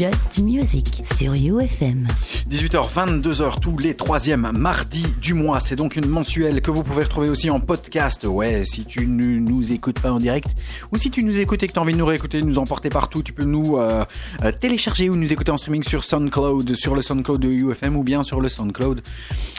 [0.00, 2.08] Just Music sur UFM.
[2.48, 5.60] 18h, 22h, tous les troisièmes mardis du mois.
[5.60, 8.24] C'est donc une mensuelle que vous pouvez retrouver aussi en podcast.
[8.24, 10.56] Ouais, si tu ne nous écoutes pas en direct,
[10.90, 12.88] ou si tu nous écoutes et que tu as envie de nous réécouter, nous emporter
[12.88, 14.06] partout, tu peux nous euh,
[14.42, 18.02] euh, télécharger ou nous écouter en streaming sur SoundCloud, sur le SoundCloud de UFM ou
[18.02, 19.02] bien sur le SoundCloud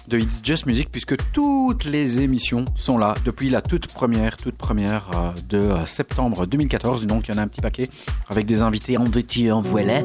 [0.07, 4.55] de It's Just Music, puisque toutes les émissions sont là depuis la toute première, toute
[4.55, 7.05] première euh, de septembre 2014.
[7.05, 7.89] Donc il y en a un petit paquet
[8.31, 9.99] avec des invités en petit en voilà.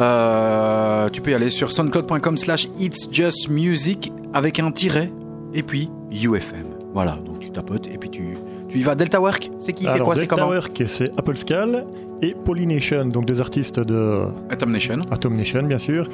[0.00, 5.12] Euh, tu peux y aller sur soundcloud.com slash It's Just Music avec un tiret
[5.52, 6.66] et puis UFM.
[6.94, 8.38] Voilà, donc tu tapotes et puis tu,
[8.68, 8.94] tu y vas.
[8.94, 11.86] Delta Work, c'est qui C'est quoi C'est Delta comment Work, c'est Apple Scal
[12.22, 15.00] et Polynation, donc des artistes de Atom Nation.
[15.10, 16.08] Atom Nation, bien sûr.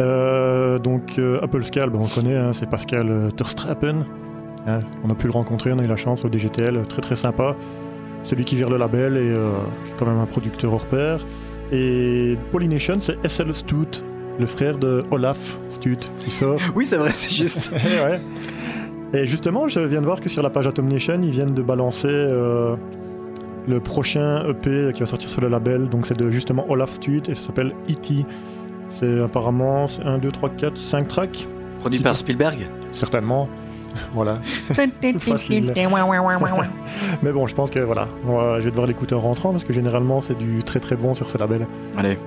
[0.00, 4.04] Euh, donc euh, Apple Scal, ben, on connaît, hein, c'est Pascal Terstrapen.
[4.66, 7.16] Hein, on a pu le rencontrer, on a eu la chance au DGTL, très très
[7.16, 7.56] sympa.
[8.24, 9.50] C'est lui qui gère le label et euh,
[9.86, 11.24] qui est quand même un producteur hors pair.
[11.72, 14.02] Et Polynation, c'est SL Stoot,
[14.38, 16.58] le frère de Olaf Stoot, qui sort.
[16.74, 17.72] Oui, c'est vrai, c'est juste.
[17.76, 18.20] Eh ouais.
[19.12, 21.62] Et justement, je viens de voir que sur la page Atom Nation, ils viennent de
[21.62, 22.76] balancer euh,
[23.66, 25.88] le prochain EP qui va sortir sur le label.
[25.88, 28.24] Donc c'est de justement Olaf Stuart et ça s'appelle E.T.
[28.90, 31.48] C'est apparemment 1, 2, 3, 4, 5 tracks,
[31.78, 32.58] Produit par Spielberg?
[32.92, 33.48] certainement.
[34.12, 34.38] voilà.
[37.22, 40.20] Mais bon, je pense que voilà, je vais devoir l'écouter en rentrant parce que généralement
[40.20, 41.66] c'est du très très bon sur ce label.
[41.96, 42.18] Allez,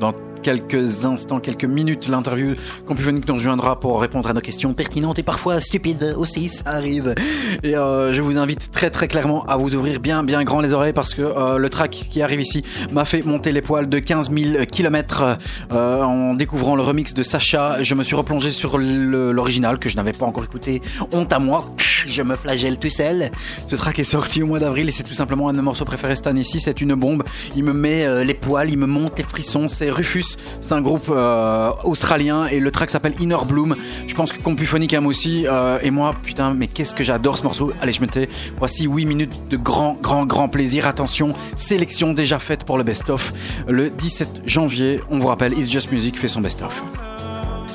[0.00, 0.12] dans
[0.42, 2.54] quelques instants, quelques minutes, l'interview
[2.86, 7.14] Compufonique nous rejoindra pour répondre à nos questions pertinentes et parfois stupides aussi, ça arrive.
[7.62, 10.72] Et euh, je vous invite très très clairement à vous ouvrir bien bien grand les
[10.72, 12.62] oreilles parce que euh, le track qui arrive ici
[12.92, 15.38] m'a fait monter les poils de 15 000 kilomètres
[15.72, 17.82] euh, en découvrant le remix de Sacha.
[17.82, 20.82] Je me suis replongé sur l'original que je n'avais pas encore écouté.
[21.12, 21.74] Honte à moi,
[22.06, 23.30] je me flagelle tout seul.
[23.66, 25.84] Ce track est sorti au mois d'avril et c'est tout simplement un de mes morceaux
[25.84, 26.60] préférés cette année-ci.
[26.60, 27.24] C'est une bombe.
[27.56, 29.68] Il me met euh, les poils, il me monte les frissons.
[29.68, 30.25] C'est Rufus,
[30.60, 33.74] c'est un groupe euh, australien et le track s'appelle Inner Bloom.
[34.06, 35.46] Je pense que Compuphonic aime aussi.
[35.46, 37.72] euh, et moi, putain, mais qu'est-ce que j'adore ce morceau.
[37.80, 38.28] Allez, je me tais.
[38.58, 40.86] Voici 8 minutes de grand, grand, grand plaisir.
[40.86, 43.32] Attention, sélection déjà faite pour le best-of.
[43.68, 46.82] Le 17 janvier, on vous rappelle, It's Just Music fait son best-of.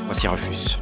[0.06, 0.78] Voici Rufus.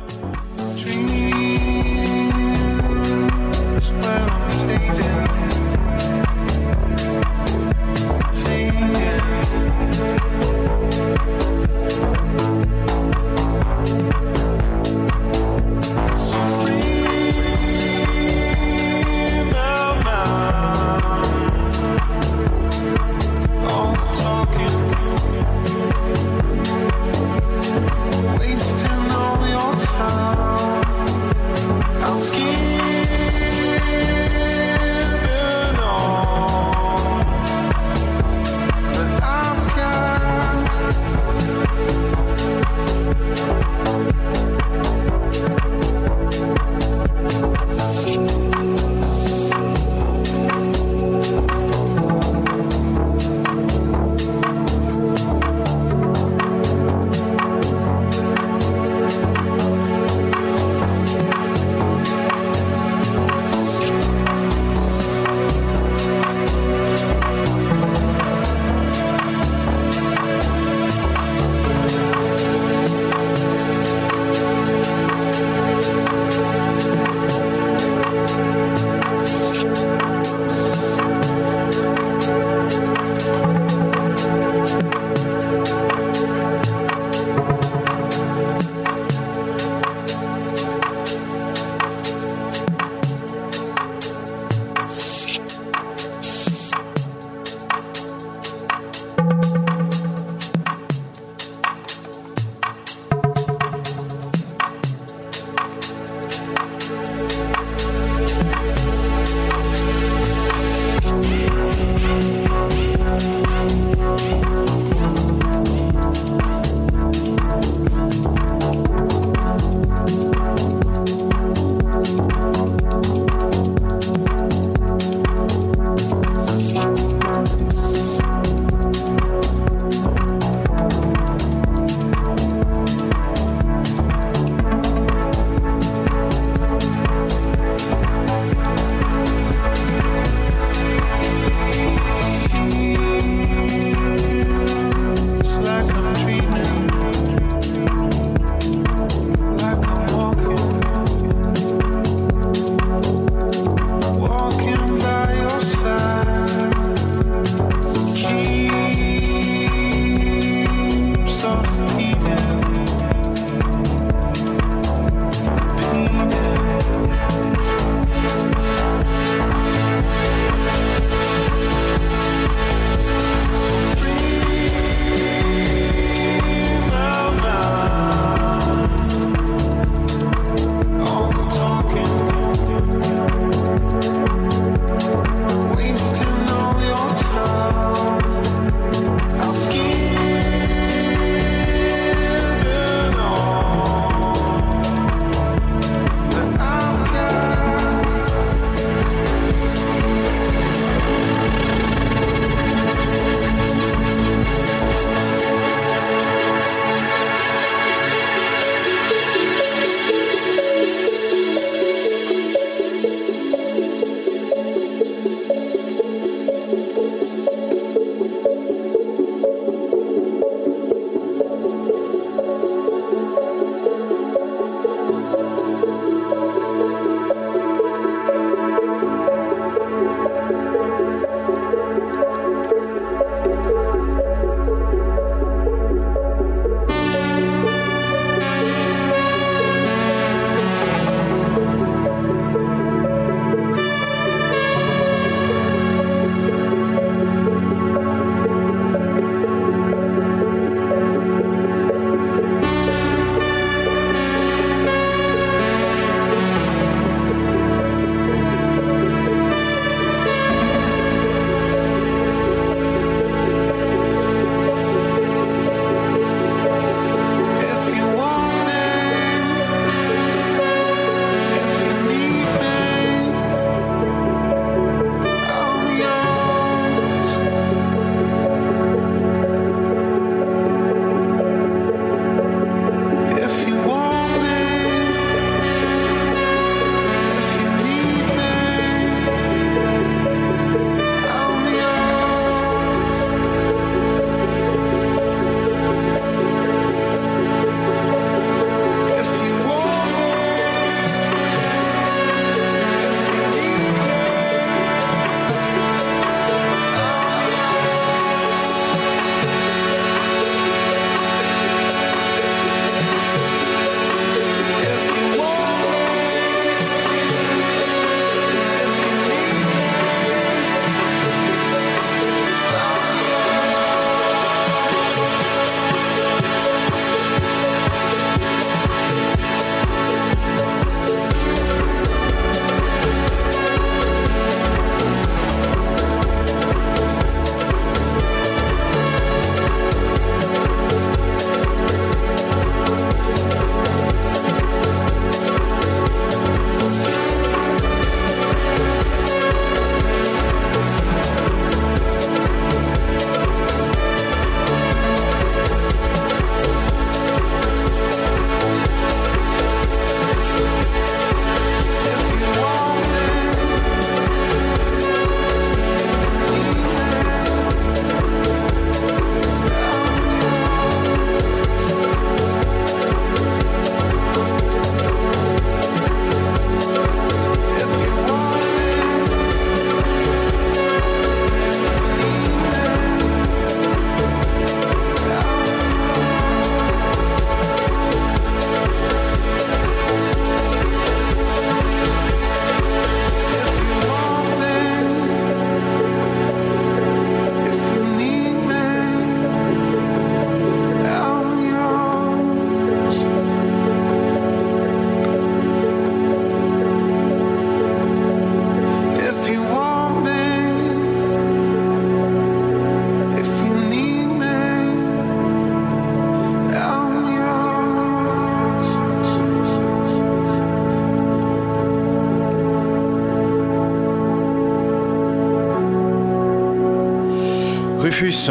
[428.10, 428.50] Rufus,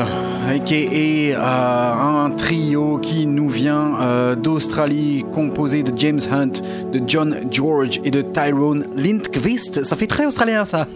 [0.65, 7.03] qui est euh, un trio qui nous vient euh, d'Australie, composé de James Hunt, de
[7.05, 9.83] John George et de Tyrone Lindqvist.
[9.83, 10.87] Ça fait très australien ça.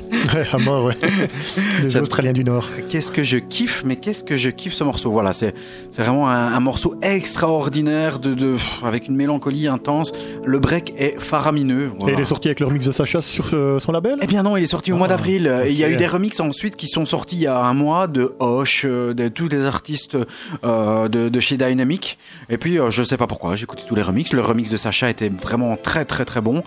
[0.52, 0.96] À mort, ouais.
[1.82, 2.68] Les J'ad- Australiens du Nord.
[2.88, 5.10] Qu'est-ce que je kiffe, mais qu'est-ce que je kiffe ce morceau?
[5.10, 5.54] Voilà, c'est
[5.96, 10.12] vraiment un, un morceau extraordinaire de, avec une mélancolie intense.
[10.44, 11.90] Le break est faramineux.
[12.06, 14.18] Et il est sorti avec le remix de Sacha sur euh, son label?
[14.22, 15.52] Eh bien non, il est sorti au mois Ah, d'avril.
[15.68, 18.06] Il y a eu des remixes ensuite qui sont sortis il y a un mois
[18.06, 20.16] de Hoche, euh, de tous les artistes
[20.64, 22.18] euh, de, de chez Dynamic.
[22.50, 24.32] Et puis euh, je sais pas pourquoi, j'ai écouté tous les remixes.
[24.32, 26.62] Le remix de Sacha était vraiment très très très bon.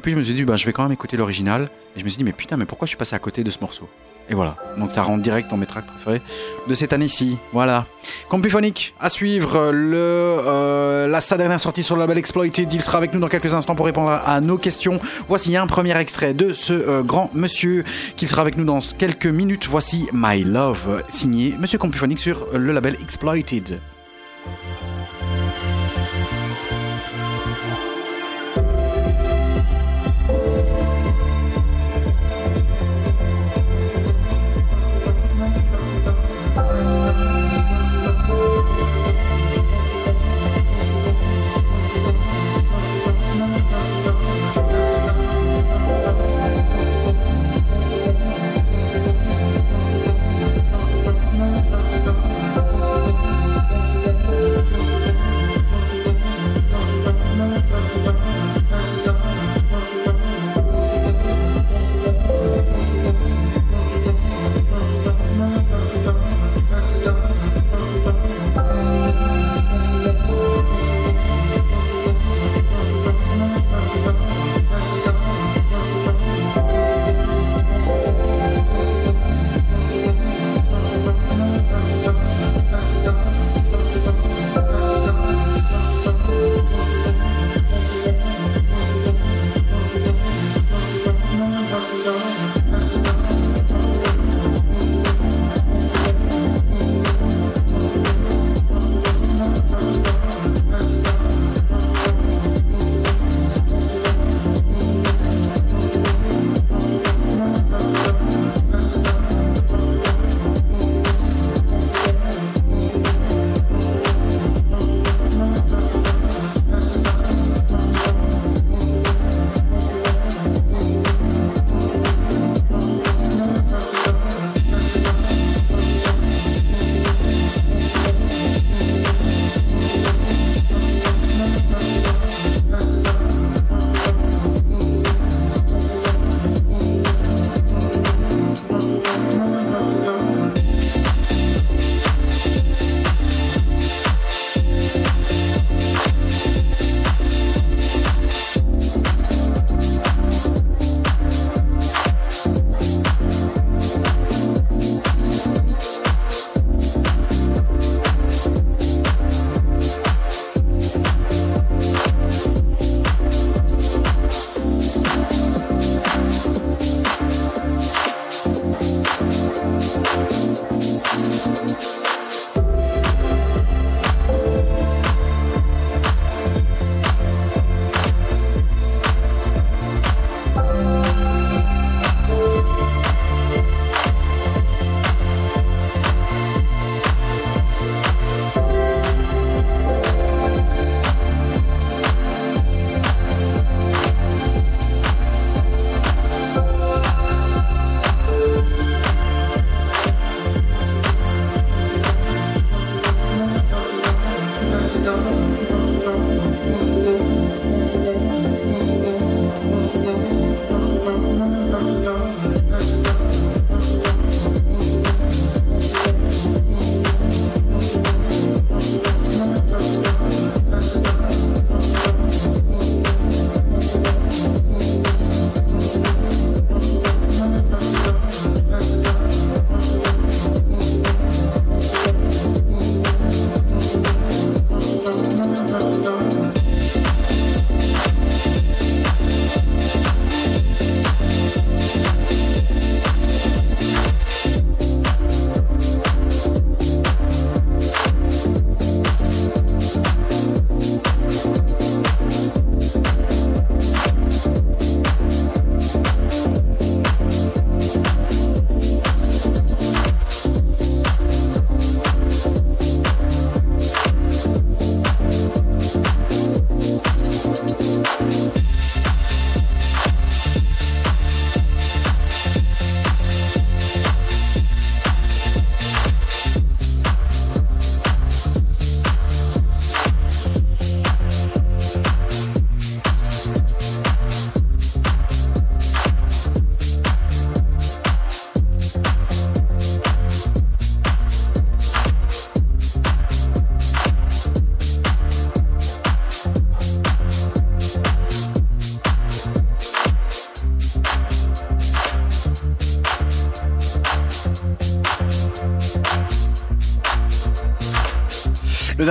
[0.00, 1.68] Et puis je me suis dit, bah, je vais quand même écouter l'original.
[1.94, 3.50] Et je me suis dit, mais putain, mais pourquoi je suis passé à côté de
[3.50, 3.86] ce morceau?
[4.30, 6.22] Et voilà, donc ça rentre direct dans mes tracks préférés
[6.66, 7.36] de cette année-ci.
[7.52, 7.84] Voilà.
[8.30, 12.72] Compuphonique, à suivre, euh, la, sa dernière sortie sur le label Exploited.
[12.72, 15.00] Il sera avec nous dans quelques instants pour répondre à nos questions.
[15.28, 17.84] Voici un premier extrait de ce euh, grand monsieur
[18.16, 19.66] qui sera avec nous dans quelques minutes.
[19.66, 23.78] Voici My Love, signé Monsieur Compuphonique sur le label Exploited.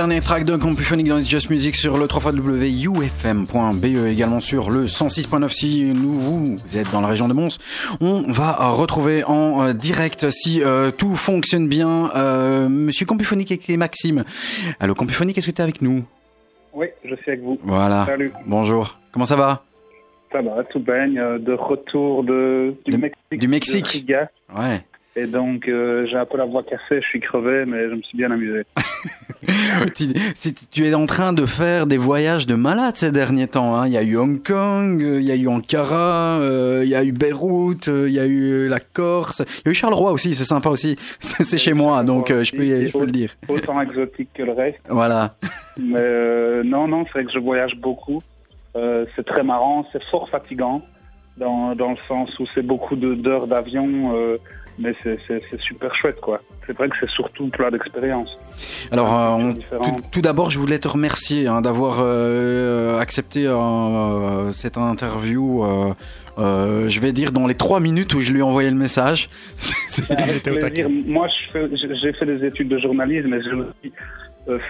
[0.00, 4.86] Dernier track de Compuphonic dans It's Just Music sur le 3xwufm.be E, également sur le
[4.86, 7.58] 106.9 si nous vous êtes dans la région de Mons.
[8.00, 13.76] On va retrouver en euh, direct si euh, tout fonctionne bien euh, Monsieur Compuphonic et
[13.76, 14.24] Maxime.
[14.80, 16.02] Allô Compuphonic, est-ce que tu es avec nous?
[16.72, 17.58] Oui, je suis avec vous.
[17.62, 18.06] Voilà.
[18.06, 18.32] Salut.
[18.46, 18.98] Bonjour.
[19.12, 19.64] Comment ça va?
[20.32, 21.18] Ça va, tout baigne.
[21.18, 23.38] euh, De retour de, du De- Mexique.
[23.38, 23.84] du Mexique.
[23.84, 24.30] de Riga.
[24.56, 24.80] Ouais.
[25.16, 28.02] Et donc, euh, j'ai un peu la voix cassée, je suis crevé, mais je me
[28.02, 28.62] suis bien amusé.
[29.96, 30.06] tu,
[30.70, 33.74] tu- es en train de faire des voyages de malade ces derniers temps.
[33.76, 33.86] hein.
[33.86, 36.94] Il y a eu Hong Kong, euh, il y a eu Ankara, euh, il y
[36.94, 40.34] a eu Beyrouth, il y a eu la Corse, il y a eu Charleroi aussi,
[40.34, 40.96] c'est sympa aussi.
[41.20, 43.34] C'est chez moi, donc euh, je peux, je peux le dire.
[43.48, 44.78] Autant exotique que le reste.
[44.88, 45.34] Voilà.
[45.78, 48.22] Mais non, non, c'est vrai que je voyage beaucoup.
[48.74, 50.82] C'est très marrant, c'est fort fatigant,
[51.36, 54.14] dans, dans le sens où c'est beaucoup de- d'heures d'avion,
[54.80, 56.40] mais c'est c'est- c'est super chouette, quoi.
[56.66, 58.28] C'est vrai que c'est surtout plein d'expérience.
[58.92, 64.50] Alors, euh, on- tout, tout d'abord, je voulais te remercier hein, d'avoir euh, accepté euh,
[64.52, 65.64] cette interview.
[65.64, 65.92] euh,
[66.38, 69.28] euh, je vais dire dans les trois minutes où je lui ai envoyé le message.
[70.10, 70.48] Avec.
[71.06, 73.92] Moi, j'ai fait des études de journalisme, mais j'ai aussi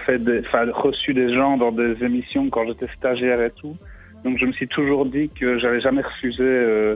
[0.05, 3.75] fait des, enfin, reçu des gens dans des émissions quand j'étais stagiaire et tout.
[4.25, 6.95] Donc, je me suis toujours dit que j'allais jamais refuser euh,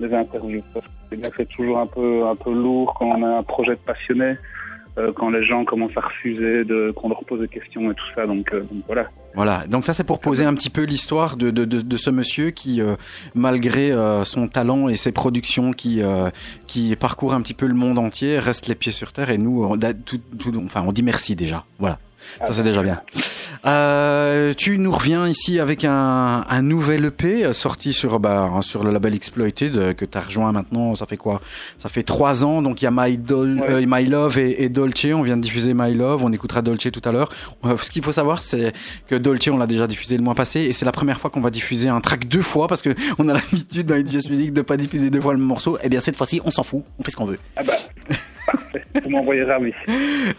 [0.00, 0.62] les interviews.
[1.36, 4.34] C'est toujours un peu, un peu lourd quand on a un projet de passionné,
[4.98, 8.04] euh, quand les gens commencent à refuser, de, qu'on leur pose des questions et tout
[8.14, 8.26] ça.
[8.26, 9.06] Donc, euh, donc voilà.
[9.34, 12.08] Voilà, donc ça c'est pour poser un petit peu l'histoire de, de, de, de ce
[12.10, 12.96] monsieur qui, euh,
[13.34, 16.30] malgré euh, son talent et ses productions qui, euh,
[16.66, 19.62] qui parcourt un petit peu le monde entier, reste les pieds sur terre et nous,
[19.64, 21.64] on, a tout, tout- enfin, on dit merci déjà.
[21.78, 21.98] Voilà,
[22.42, 23.00] ça c'est déjà bien.
[23.64, 28.84] Euh, tu nous reviens ici avec un, un nouvel EP euh, sorti sur, bah, sur
[28.84, 31.40] le label Exploited euh, que tu as rejoint maintenant, ça fait quoi?
[31.78, 33.70] Ça fait trois ans, donc il y a My, Dol- Ouais.
[33.70, 36.88] euh, My Love et, et Dolce, on vient de diffuser My Love, on écoutera Dolce
[36.92, 37.30] tout à l'heure.
[37.82, 38.72] Ce qu'il faut savoir, c'est
[39.08, 41.40] que Dolce, on l'a déjà diffusé le mois passé, et c'est la première fois qu'on
[41.40, 44.62] va diffuser un track deux fois, parce que on a l'habitude dans Just Music de
[44.62, 45.78] pas diffuser deux fois le même morceau.
[45.82, 47.38] Eh bien, cette fois-ci, on s'en fout, on fait ce qu'on veut.
[47.56, 47.72] Ah bah,
[48.46, 48.82] parfait.
[49.02, 49.72] Vous m'envoyez ravi.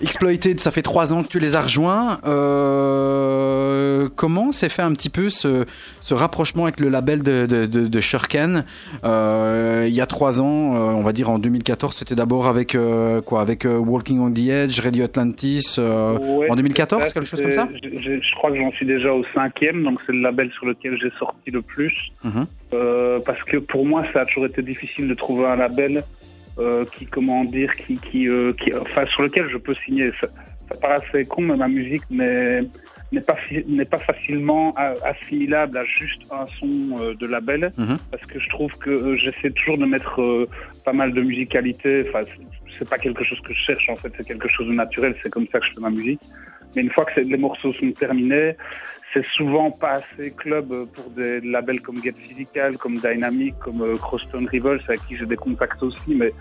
[0.02, 2.20] Exploited, ça fait trois ans que tu les as rejoints.
[2.26, 5.66] Euh, comment s'est fait un petit peu ce,
[6.00, 8.66] ce rapprochement avec le label de, de, de, de Shurken?
[9.04, 12.78] Euh, Il y a trois ans, euh, on va dire en 2014, c'était d'abord avec
[13.26, 15.76] quoi Avec Walking on the Edge, Radio Atlantis.
[15.78, 17.68] Ouais, en 2014, c'est ça, quelque chose comme ça?
[17.84, 20.66] je, je- je crois que j'en suis déjà au cinquième, donc c'est le label sur
[20.66, 21.94] lequel j'ai sorti le plus.
[22.24, 22.46] Mhm.
[23.26, 26.04] Parce que pour moi, ça a toujours été difficile de trouver un label
[26.60, 30.12] euh, qui, comment dire, qui, qui, euh, qui, enfin, sur lequel je peux signer.
[30.20, 32.62] Ça, ça paraît assez con, mais ma musique n'est
[33.14, 34.74] n'est pas n'est pas facilement
[35.06, 37.72] assimilable à juste un son euh, de label.
[37.78, 37.98] Mhm.
[38.12, 40.46] parce que je trouve que euh, j'essaie toujours de mettre euh,
[40.84, 42.06] pas mal de musicalité.
[42.10, 44.12] Enfin c'est- pas quelque chose que je cherche en fait.
[44.18, 45.16] C'est quelque chose de naturel.
[45.24, 46.20] C'est comme ça que je fais ma musique.
[46.76, 48.56] Mais une fois que les morceaux sont terminés
[49.14, 53.96] c'est souvent pas assez club pour des labels comme Get Physical, comme Dynamic, comme euh,
[53.98, 56.34] Crosstone Rivals, avec qui j'ai des contacts aussi, mais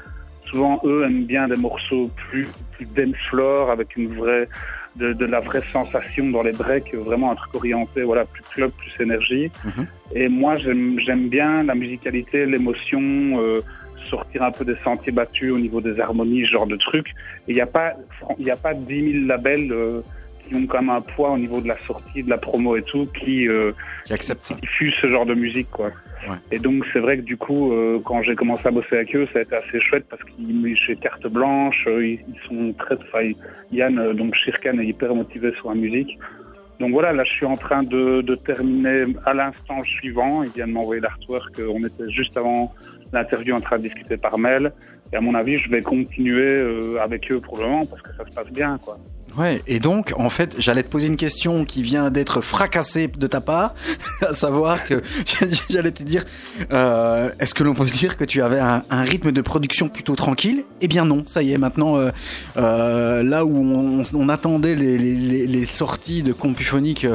[0.51, 4.49] souvent eux aiment bien des morceaux plus, plus dance floor, avec une vraie,
[4.97, 8.71] de, de la vraie sensation dans les breaks, vraiment un truc orienté, voilà, plus club,
[8.73, 9.51] plus énergie.
[9.65, 9.87] Mhm.
[10.15, 13.01] Et moi, j'aime j'aime bien la musicalité, l'émotion,
[13.41, 13.61] euh,
[14.11, 17.09] sortir un peu des sentiers battus au niveau des harmonies, ce genre de trucs.
[17.49, 17.95] Et il n'y a pas,
[18.39, 20.01] il a pas 10 000 labels euh,
[20.47, 22.83] qui ont quand même un poids au niveau de la sortie, de la promo et
[22.83, 23.73] tout, qui, euh,
[24.05, 24.57] Qui accepte ça.
[25.01, 25.91] ce genre de musique, quoi.
[26.29, 26.37] Ouais.
[26.51, 29.29] Et donc, c'est vrai que du coup, euh, quand j'ai commencé à bosser avec eux,
[29.33, 32.97] ça a été assez chouette parce qu'ils j'ai carte blanche, euh, ils, ils sont très,
[32.97, 33.31] enfin,
[33.71, 36.19] Yann, euh, donc Shirkan est hyper motivé sur la musique.
[36.81, 40.43] Donc voilà, là, je suis en train de, de terminer à l'instant suivant.
[40.43, 41.59] Il vient de m'envoyer l'artwork.
[41.59, 42.75] On était juste avant
[43.15, 44.73] l'interview en train de discuter par mail.
[45.11, 48.27] Et à mon avis, je vais continuer avec eux pour le moment parce que ça
[48.29, 48.99] se passe bien, quoi.
[49.37, 53.27] Ouais, et donc, en fait, j'allais te poser une question qui vient d'être fracassée de
[53.27, 53.75] ta part,
[54.23, 55.03] à savoir que
[55.69, 56.25] j'allais te dire,
[56.73, 60.65] euh, est-ce que l'on peut dire que tu avais un, rythme de production plutôt tranquille?
[60.81, 62.11] Eh bien non, ça y est, maintenant, euh,
[62.57, 63.55] euh, là où
[64.15, 67.07] on, attendait les, sorties de Compuphonique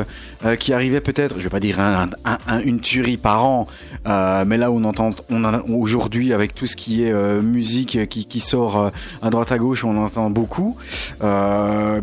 [0.59, 3.67] qui arrivaient peut-être, je vais pas dire un, un- un- une tuerie par an,
[4.05, 5.09] mais là où on entend,
[5.69, 10.29] aujourd'hui avec tout ce qui est musique qui, sort à droite à gauche, on entend
[10.29, 10.77] beaucoup.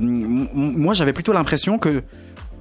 [0.00, 2.02] Euh, moi, j'avais plutôt l'impression que,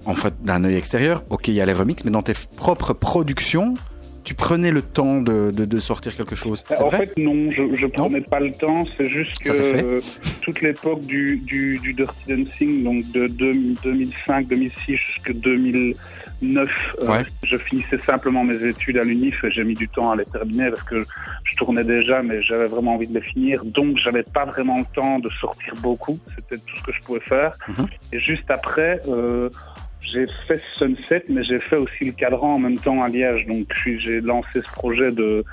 [0.06, 2.94] en fait, d'un œil extérieur, ok, il y a les remixes, mais dans tes propres
[2.94, 3.76] productions,
[4.24, 6.66] tu prenais le temps de, de- de sortir quelque chose.
[6.80, 8.84] En vrai fait, non, je, je prenais pas le temps.
[8.98, 10.02] C'est juste que euh,
[10.42, 15.96] toute l'époque du, du, du Dirty Dancing, donc de 2005, 2006 jusqu'à 2009,
[16.44, 16.66] euh,
[17.08, 17.24] Ouais.
[17.44, 20.70] je finissais simplement mes études à l'UNIF et j'ai mis du temps à les terminer
[20.70, 23.64] parce que je tournais déjà, mais j'avais vraiment envie de les finir.
[23.66, 26.20] Donc, j'avais pas vraiment le temps de sortir beaucoup.
[26.38, 27.52] C'était tout ce que je pouvais faire.
[27.68, 27.88] Mhm.
[28.14, 29.50] Et juste après, euh,
[30.02, 33.46] j'ai fait Sunset, mais j'ai fait aussi le cadran en même temps à Liège.
[33.48, 35.44] Donc, j'ai lancé ce projet de,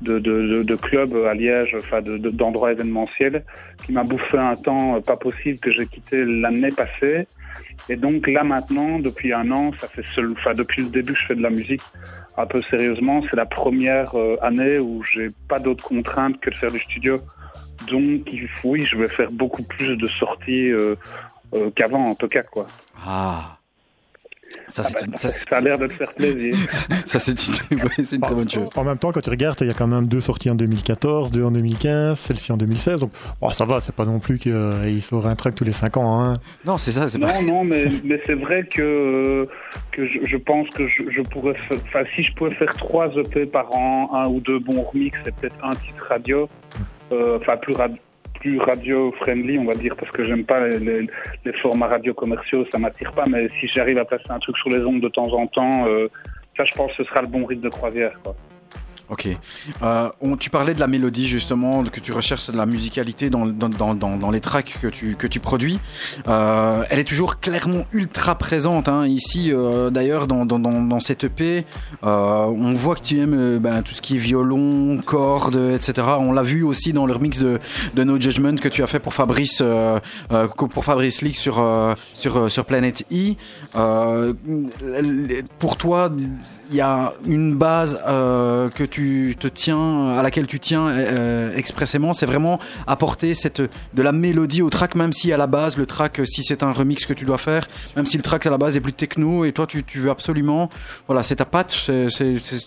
[0.00, 3.44] de, de, de, club à Liège, enfin de- de- d'endroits événementiels,
[3.84, 7.26] qui m'a bouffé un temps pas possible que j'ai quitté l'année passée.
[7.88, 11.26] Et donc là maintenant, depuis un an, ça fait seul, enfin depuis le début, je
[11.26, 11.82] fais de la musique
[12.36, 13.22] un peu sérieusement.
[13.30, 17.20] C'est la première euh, année où j'ai pas d'autres contraintes que de faire du studio.
[17.88, 18.30] Donc
[18.64, 20.94] oui, je vais faire beaucoup plus de sorties euh,
[21.54, 22.66] euh, qu'avant en tout cas quoi.
[23.06, 23.59] Ah.
[24.70, 26.54] Ça, Ah c'est bah, une- ça, ça, a l'air de te faire plaisir.
[27.04, 27.32] ça, c'est
[27.70, 28.68] une, ouais, très bonne chose.
[28.76, 31.32] En même temps, quand tu regardes, il y a quand même deux sorties en 2014,
[31.32, 33.00] deux en 2015, celle-ci en 2016.
[33.00, 33.10] Donc,
[33.40, 36.20] bon, ça va, c'est pas non plus qu'il sort un track tous les 5 ans.
[36.24, 36.38] Hein.
[36.64, 37.32] Non, c'est ça, pas.
[37.40, 39.46] Non, non, mais, mais c'est vrai que, euh,
[39.92, 43.46] que je, je pense que je, je pourrais enfin, si je pouvais faire trois EP
[43.46, 46.48] par an, un ou deux bons remix, c'est peut-être un titre radio,
[47.12, 47.96] euh, enfin, plus, rad-
[48.40, 51.06] plus radio-friendly, on va dire, parce que j'aime pas les, les,
[51.44, 54.70] les formats radio commerciaux, ça m'attire pas, mais si j'arrive à placer un truc sur
[54.70, 56.08] les ondes de temps en temps, euh,
[56.56, 58.34] ça, je pense que ce sera le bon rythme de croisière, quoi.
[59.10, 59.26] Ok.
[59.82, 63.44] Euh, on, tu parlais de la mélodie justement, que tu recherches de la musicalité dans,
[64.30, 65.80] les tracks que tu, que tu produis.
[66.28, 68.88] Euh, elle est toujours clairement ultra présente.
[68.88, 69.08] Hein.
[69.08, 71.64] Ici, euh, d'ailleurs, dans, cette EP,
[72.02, 76.06] on voit que tu aimes ben, tout ce qui est violon, cordes, etc.
[76.20, 77.58] On l'a vu aussi dans le remix de,
[77.94, 79.60] de No Judgment que tu as fait pour Fabrice,
[80.56, 81.64] pour Fabrice League sur,
[82.14, 83.34] sur, sur Planet E.
[85.58, 86.12] Pour toi,
[86.70, 91.54] il y a une base euh, que tu te tiens, à laquelle tu tiens euh,
[91.56, 95.76] expressément, c'est vraiment apporter cette de la mélodie au track, même si à la base
[95.76, 97.66] le track, si c'est un remix que tu dois faire,
[97.96, 100.10] même si le track à la base est plus techno, et toi tu, tu veux
[100.10, 100.68] absolument,
[101.06, 102.08] voilà, c'est ta patte, c'est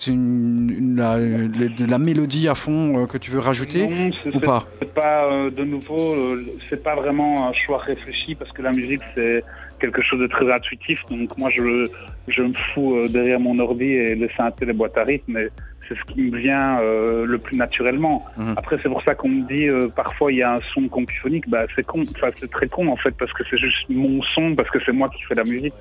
[0.08, 4.66] la, de la mélodie à fond euh, que tu veux rajouter Non, ou pas?
[4.80, 8.72] C'est pas euh, de nouveau, euh, c'est pas vraiment un choix réfléchi parce que la
[8.72, 9.44] musique c'est
[9.84, 11.00] quelque chose de très intuitif.
[11.10, 11.86] Donc moi je
[12.30, 15.38] je me fous euh, derrière mon ordi et les synthés, les boîtes à rythme.
[15.38, 15.50] Et
[15.88, 18.26] c'est ce qui me vient euh, le plus naturellement.
[18.38, 18.54] Mhm.
[18.56, 21.50] Après c'est pour ça qu'on me dit euh, parfois il y a un son compuphonique.
[21.50, 24.56] Bah c'est con, enfin c'est très con en fait parce que c'est juste mon son
[24.56, 25.74] parce que c'est moi qui fais la musique.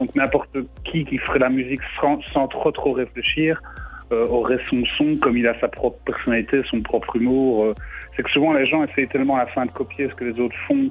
[0.00, 3.60] Donc n'importe qui qui ferait la musique sans, sans trop trop réfléchir
[4.12, 7.74] euh, aurait son son comme il a sa propre personnalité, son propre humour.
[8.16, 10.40] c'est que souvent les gens essayent tellement à la fin de copier ce que les
[10.40, 10.90] autres font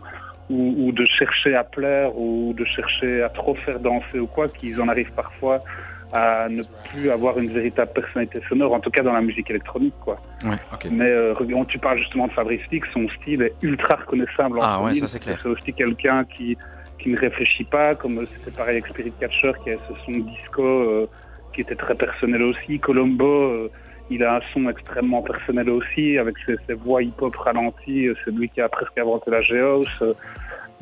[0.52, 4.48] ou, ou de chercher à plaire ou de chercher à trop faire danser ou quoi
[4.48, 5.64] qu'ils en arrivent parfois
[6.14, 9.94] à ne plus avoir une véritable personnalité sonore, en tout cas dans la musique électronique.
[10.02, 10.18] quoi.
[10.44, 10.88] Ouais, ok.
[10.92, 11.34] Mais euh,
[11.70, 15.00] tu parles justement de Fabrice League, son style est ultra reconnaissable en Ah ouais, 2000.
[15.02, 15.40] ça, c'est clair.
[15.42, 16.58] C'est aussi quelqu'un qui,
[17.00, 20.62] qui ne réfléchit pas, comme c'était pareil avec Spirit Catcher qui a ce son disco
[20.64, 21.10] euh,
[21.54, 22.78] qui était très personnel aussi.
[22.80, 23.72] Colombo, euh,
[24.12, 28.08] il a un son extrêmement personnel aussi, avec ses, voix hip-hop ralenties.
[28.08, 29.86] euh, C'est lui qui a presque inventé la Geos.
[30.02, 30.14] euh.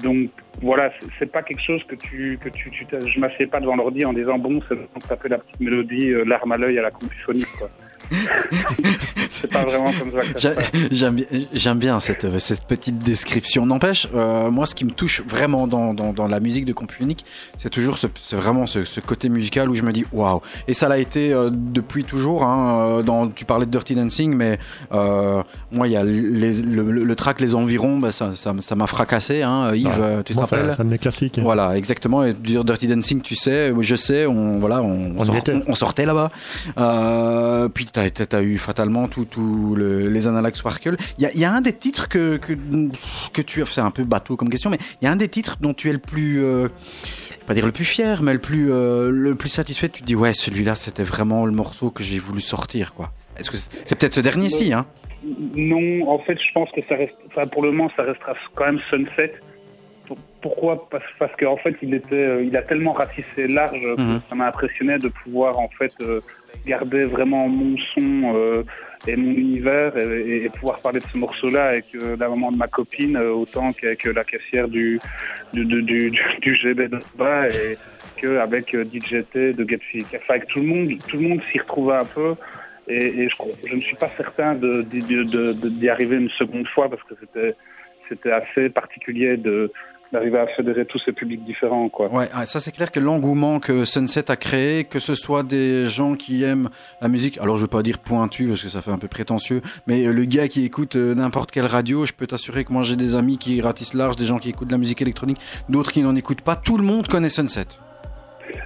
[0.04, 0.30] donc
[0.62, 4.04] voilà, c'est- pas quelque chose que tu que tu, tu je m'assieds pas devant l'ordi
[4.06, 7.54] en disant bon, c'est le la petite mélodie, euh, l'arme à l'œil à la compuphonique
[7.60, 7.68] quoi.
[9.30, 10.52] c'est pas vraiment comme ça.
[10.92, 13.66] J'aime bien, j'aime bien cette, euh, cette petite description.
[13.66, 17.26] N'empêche, euh, moi, ce qui me touche vraiment dans, dans, dans la musique de Compuunique,
[17.58, 20.42] c'est toujours ce, c'est vraiment ce, ce côté musical où je me dis waouh.
[20.68, 22.44] Et ça l'a été euh, depuis toujours.
[22.44, 24.60] Hein, dans, tu parlais de Dirty Dancing, mais
[24.92, 25.42] euh,
[25.72, 28.76] moi, il y a les, le, le, le track Les Environs, bah, ça, ça, ça
[28.76, 29.42] m'a fracassé.
[29.44, 30.24] Hein, Yves, Ouais.
[30.24, 31.40] tu te Moi, rappelles c'est un de mes classiques.
[31.42, 32.24] Voilà, exactement.
[32.24, 35.54] Et dire Dirty Dancing, tu sais, je sais, on voilà, on, On y sort- était.
[35.54, 36.32] on- on sortait là-bas.
[36.78, 40.96] Euh, puis t'as as eu fatalement tout, tout le- les Analog Sparkle.
[41.18, 44.70] Il y a, un des titres que que, tu c'est un peu bateau comme question,
[44.70, 46.68] mais il y a un des titres dont tu es le plus, euh,
[47.48, 49.90] pas dire le plus fier, mais le plus euh, le plus satisfait.
[49.90, 53.12] Tu te dis ouais, celui-là, c'était vraiment le morceau que j'ai voulu sortir, quoi.
[53.38, 53.52] Est-ce
[53.86, 54.86] c'est peut-être ce dernier-ci, hein?
[55.56, 59.34] Non, en fait, je pense que pour le moment, ça restera quand même Sunset.
[60.42, 64.02] Pour- Pourquoi Parce, parce qu'en fait, il était, euh, il a tellement ratissé large que
[64.02, 64.22] Mhm.
[64.30, 66.20] ça m'a impressionné de pouvoir en fait euh,
[66.66, 68.64] garder vraiment mon son euh,
[69.08, 72.68] et mon univers et, pouvoir parler de ce morceau-là avec euh, la maman de ma
[72.68, 75.00] copine euh, autant qu'avec euh, la caissière du
[75.54, 76.12] du, du,
[76.42, 77.78] du, GB de bas et
[78.22, 80.16] qu'avec euh, DJT de Get Physique.
[80.16, 82.36] Enfin, avec tout le monde, tout le monde s'y retrouvait un peu.
[82.88, 86.30] Et, et je, ne suis pas certain de- de- de- de- de- d'y arriver une
[86.32, 87.56] seconde fois parce que c'était
[88.10, 89.72] c'était assez particulier de
[90.12, 92.12] d'arriver à fédérer tous ces publics différents, quoi.
[92.12, 95.86] Ouais, ah, ça c'est clair que l'engouement que Sunset a créé, que ce soit des
[95.86, 96.70] gens qui aiment
[97.02, 99.62] la musique, alors je veux pas dire pointu parce que ça fait un peu prétentieux,
[99.88, 102.84] mais euh, le gars qui écoute euh, n'importe quelle radio, je peux t'assurer que moi
[102.84, 105.92] j'ai des amis qui ratissent large, des gens qui écoutent de la musique électronique, d'autres
[105.92, 107.68] qui n'en écoutent pas, tout le monde connaît Sunset.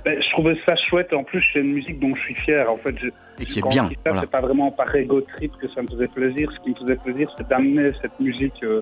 [0.06, 1.14] Ben, je trouvais ça chouette.
[1.14, 2.70] En plus, c'est une musique dont je suis fier.
[2.72, 3.08] En fait, je,
[3.40, 4.22] Et qui est bien, voilà.
[4.22, 6.52] c'est pas vraiment par ego trip que ça me faisait plaisir.
[6.52, 8.82] Ce qui me faisait plaisir, c'est d'amener cette musique euh,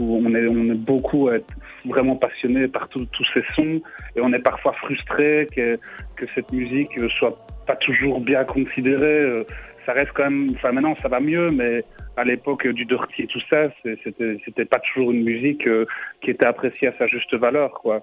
[0.00, 1.28] où on est, on est beaucoup
[1.84, 3.80] vraiment passionné par tous ces sons
[4.16, 5.78] et on est parfois frustré que,
[6.16, 9.22] que cette musique soit pas toujours bien considérée.
[9.22, 9.44] Euh,
[9.86, 11.84] Ça reste quand même, enfin maintenant ça va mieux, mais
[12.16, 13.70] à l'époque du dirty et tout ça,
[14.02, 15.84] c'était c'était pas toujours une musique euh,
[16.22, 17.96] qui était appréciée à sa juste valeur, quoi.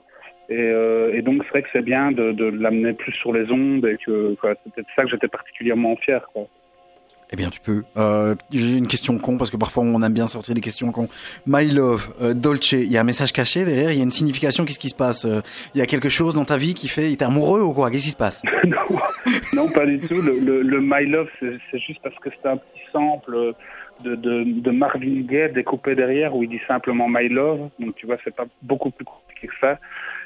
[0.49, 3.49] Et, euh, et donc c'est vrai que c'est bien de, de l'amener plus sur les
[3.49, 6.21] ondes et que c'est peut-être ça que j'étais particulièrement fier.
[6.33, 6.45] Quoi.
[7.33, 7.83] Eh bien, tu peux.
[7.95, 11.07] Euh, J'ai une question con parce que parfois on aime bien sortir des questions cons.
[11.47, 14.11] My love, euh, Dolce, il y a un message caché derrière, il y a une
[14.11, 14.65] signification.
[14.65, 15.23] Qu'est-ce qui se passe?
[15.25, 15.41] Euh,
[15.73, 17.89] Il y a quelque chose dans ta vie qui fait, t'es amoureux ou quoi?
[17.89, 18.41] Qu'est-ce qui se passe?
[19.55, 20.15] Non, pas du tout.
[20.21, 23.53] Le, le, le My Love, c'est juste parce que c'est un petit sample
[24.03, 27.69] de, de, de Marvin Gaye découpé derrière où il dit simplement My Love.
[27.79, 29.79] Donc tu vois, c'est pas beaucoup plus compliqué que ça.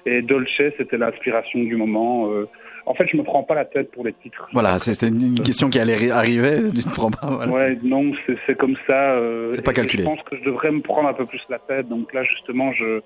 [0.05, 2.31] Et Dolce, c'était l'inspiration du moment.
[2.31, 2.47] Euh,
[2.85, 4.47] en fait, je me prends pas la tête pour les titres.
[4.53, 6.59] Voilà, c'était une question qui allait ri- arriver.
[6.73, 7.27] Tu ne prends pas.
[7.27, 7.51] voilà.
[7.51, 8.11] Ouais, non,
[8.45, 9.13] c'est comme ça.
[9.15, 10.03] euh, C'est pas calculé.
[10.03, 11.87] Je pense que je devrais me prendre un peu plus la tête.
[11.87, 13.01] Donc là, justement, je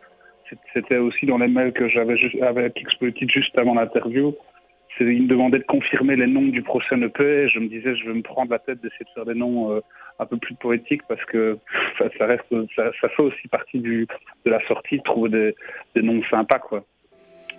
[0.73, 4.33] c'était aussi dans les mails que j'avais avec Exploited juste avant l'interview.
[4.99, 7.23] Il me demandait de confirmer les noms du prochain EP.
[7.23, 9.71] Et je me disais, je vais me prendre la tête d'essayer de faire des noms
[9.71, 9.79] euh,
[10.19, 11.57] un peu plus poétiques parce que
[11.99, 12.43] ça, ça reste,
[12.75, 14.07] ça, ça fait aussi partie du
[14.45, 15.55] de la sortie de trouver des,
[15.95, 16.83] des noms sympas, quoi.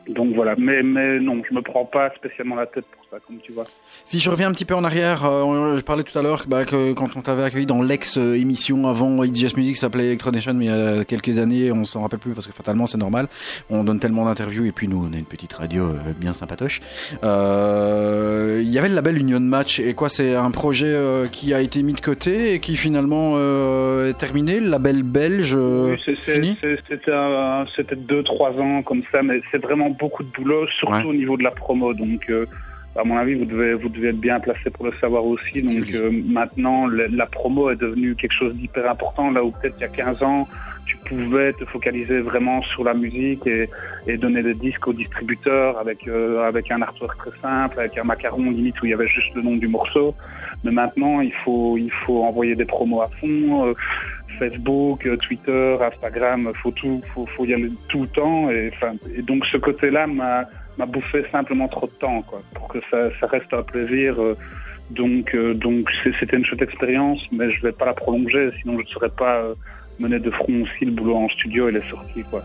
[0.09, 3.53] Donc voilà, mais mais non, je me prends pas spécialement la tête ça, comme tu
[3.53, 3.66] vois.
[4.05, 6.65] Si je reviens un petit peu en arrière, euh, je parlais tout à l'heure bah,
[6.65, 10.70] que quand on t'avait accueilli dans l'ex-émission avant Just Music, ça s'appelait Electronation, mais il
[10.70, 13.27] y a quelques années, on s'en rappelle plus parce que fatalement c'est normal.
[13.69, 16.81] On donne tellement d'interviews et puis nous on est une petite radio euh, bien sympatoche.
[17.24, 20.95] Euh, Il y avait le label Union Match et quoi, c'est un projet
[21.32, 24.61] qui a été mis de côté et qui finalement est terminé.
[24.61, 29.91] Le label belge Oui, C'était un- c'était deux, trois ans comme ça, mais c'est vraiment
[29.91, 31.05] beaucoup de boulot, surtout Ouais.
[31.05, 31.95] au niveau de la promo.
[31.95, 32.31] Donc,
[32.97, 35.62] à mon avis, vous devez, vous devez être bien placé pour le savoir aussi.
[35.62, 39.83] Donc, euh, maintenant, la promo est devenue quelque chose d'hyper important, là où peut-être il
[39.83, 40.49] y a 15 ans,
[40.87, 43.69] tu pouvais te focaliser vraiment sur la musique et,
[44.09, 48.05] et donner des disques aux distributeurs avec, euh, avec un artwork très simple, avec un
[48.05, 50.15] macaron limite où il y avait juste le nom du morceau.
[50.65, 53.69] Mais maintenant, il faut, il faut envoyer des promos à fond.
[53.69, 53.75] euh,
[54.39, 58.51] Facebook, euh, Twitter, Instagram, faut tout, faut, faut y aller tout le temps.
[58.51, 58.73] Et,
[59.17, 60.45] et donc ce côté-là m'a,
[60.81, 64.20] m'a bouffé simplement trop de temps, quoi, pour que ça, reste un plaisir.
[64.20, 64.36] euh,
[64.90, 65.89] donc, euh, donc
[66.19, 69.36] c'était une chouette expérience, mais je vais pas la prolonger, sinon je ne saurais pas
[69.36, 69.55] euh,
[70.01, 72.43] mener de front aussi le boulot en studio et les sorties, quoi.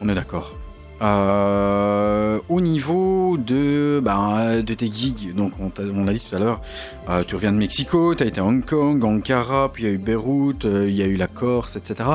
[0.00, 0.54] On est d'accord.
[1.02, 6.38] Euh, au niveau de, ben, de tes gigs, donc on, on l'a dit tout à
[6.38, 6.60] l'heure,
[7.08, 9.90] euh, tu reviens de Mexico, tu as été à Hong Kong, Ankara, puis il y
[9.90, 12.10] a eu Beyrouth, euh, il y a eu la Corse, etc.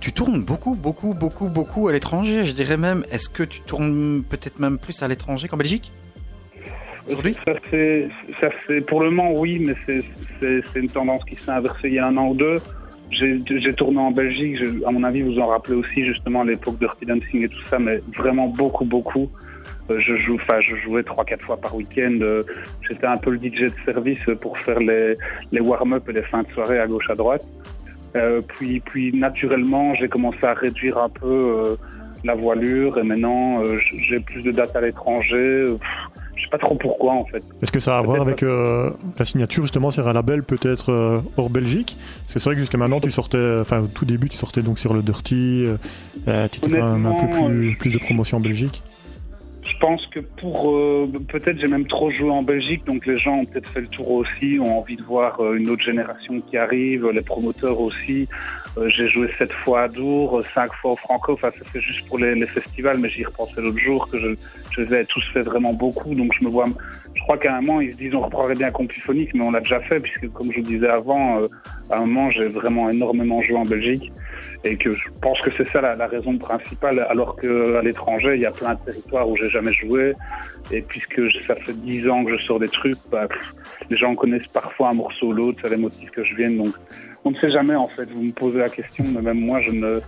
[0.00, 2.44] Tu tournes beaucoup, beaucoup, beaucoup, beaucoup à l'étranger.
[2.44, 5.90] Je dirais même, est-ce que tu tournes peut-être même plus à l'étranger qu'en Belgique
[7.08, 7.34] aujourd'hui?
[7.46, 7.52] Ça
[8.40, 8.48] ça
[8.86, 12.16] pour le moment oui, mais c'est une tendance qui s'est inversée il y a un
[12.18, 12.60] an ou deux.
[13.10, 13.38] J'ai,
[13.74, 17.06] tourné en Belgique, je- à mon avis vous en rappelez aussi justement l'époque de Dirty
[17.06, 19.30] Dancing et tout ça, mais vraiment beaucoup beaucoup.
[19.90, 22.14] Euh, Je joue, je jouais trois quatre fois par week-end.
[22.20, 22.42] Euh,
[22.88, 25.14] J'étais un peu le DJ de service pour faire les,
[25.52, 27.46] les warm-up et les fins de soirée à gauche à droite.
[28.16, 31.76] Euh, puis puis naturellement j'ai commencé à réduire un peu euh,
[32.22, 33.76] la voilure et maintenant euh,
[34.08, 35.64] j'ai plus de dates à l'étranger.
[36.36, 37.42] Je sais pas trop pourquoi en fait.
[37.62, 40.92] Est-ce que ça a à voir avec euh, la signature justement sur un label peut-être
[40.92, 41.96] euh, hors Belgique?
[42.22, 44.62] Parce que c'est vrai que jusqu'à maintenant tu sortais, enfin au tout début tu sortais
[44.62, 45.76] donc sur le Dirty, euh,
[46.28, 48.82] euh, tu étais quand même un peu plus de promotion en Belgique.
[49.64, 53.38] Je pense que pour euh, peut-être j'ai même trop joué en Belgique, donc les gens
[53.38, 56.58] ont peut-être fait le tour aussi, ont envie de voir euh, une autre génération qui
[56.58, 58.28] arrive, les promoteurs aussi.
[58.76, 62.06] Euh, j'ai joué sept fois à Dour, cinq fois au Franco, enfin ça c'est juste
[62.08, 64.34] pour les, les festivals, mais j'y repensais l'autre jour que je,
[64.76, 66.66] je les ai tous fait vraiment beaucoup, donc je me vois,
[67.14, 69.60] je crois qu'à un moment ils se disent on reprendrait bien Compuphonique, mais on l'a
[69.60, 71.46] déjà fait puisque comme je vous disais avant, euh,
[71.88, 74.12] à un moment j'ai vraiment énormément joué en Belgique
[74.64, 78.42] et que je pense que c'est ça la, la raison principale, alors qu'à l'étranger, il
[78.42, 80.14] y a plein de territoires où j'ai jamais joué,
[80.70, 83.52] et puisque je- ça fait dix ans que je sors des trucs, bah, pff,
[83.90, 86.74] les gens connaissent parfois un morceau ou l'autre, c'est les motifs que je vienne, donc
[87.24, 89.70] on ne sait jamais en fait, vous me posez la question, mais même moi je
[89.70, 90.00] ne,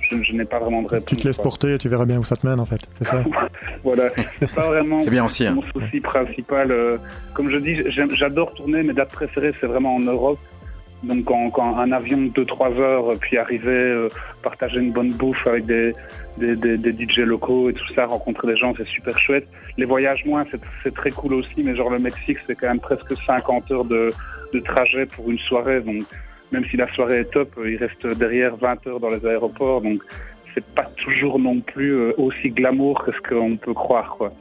[0.00, 1.06] je, je n'ai pas vraiment de réponse.
[1.08, 1.44] Tu te laisses quoi.
[1.44, 2.80] porter et tu verras bien où ça te mène en fait.
[2.98, 3.22] C'est ça
[3.84, 4.10] Voilà,
[4.40, 5.46] c'est pas vraiment C'est bien aussi.
[5.46, 5.54] hein.
[5.54, 6.70] mon souci principal.
[6.72, 6.98] euh,
[7.34, 7.76] comme je dis,
[8.16, 10.38] j'adore tourner, mes dates préférées c'est vraiment en Europe.
[11.02, 14.08] Donc quand, quand un avion de 2-3 heures, puis arriver, euh,
[14.42, 15.94] partager une bonne bouffe avec des,
[16.36, 19.48] des, des, des DJ locaux et tout ça, rencontrer des gens, c'est super chouette.
[19.78, 22.80] Les voyages moins, c'est c'est très cool aussi, mais genre le Mexique, c'est quand même
[22.80, 24.12] presque 50 heures de,
[24.52, 25.80] de trajet pour une soirée.
[25.80, 26.02] Donc
[26.52, 29.80] même si la soirée est top, euh, il reste derrière 20 heures dans les aéroports.
[29.80, 30.02] Donc
[30.54, 34.32] c'est pas toujours non plus euh, aussi glamour que ce qu'on peut croire, quoi.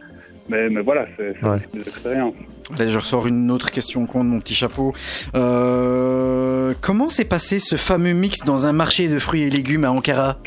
[0.49, 1.59] Mais, mais voilà, c'est Ouais.
[1.73, 2.33] des expériences.
[2.77, 4.93] Allez, je ressors une autre question con de mon petit chapeau.
[5.35, 9.91] Euh, comment s'est passé ce fameux mix dans un marché de fruits et légumes à
[9.91, 10.39] Ankara?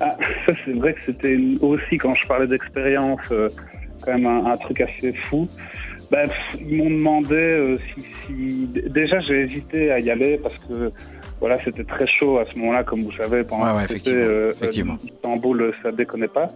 [0.00, 0.16] Ah,
[0.46, 3.48] ça, c'est vrai que c'était une- aussi, quand je parlais d'expérience, euh,
[4.04, 5.46] quand même un, un truc assez fou.
[6.10, 7.78] Ben, pff, ils m'ont demandé euh,
[8.26, 10.92] si, Déjà, j'ai hésité à y aller parce que
[11.42, 14.50] voilà, c'était très chaud à ce moment-là, comme vous savez, pendant Ouais, ouais, effectivement, euh,
[14.52, 14.94] effectivement.
[14.94, 16.46] euh, Istanbul, ça déconnait pas,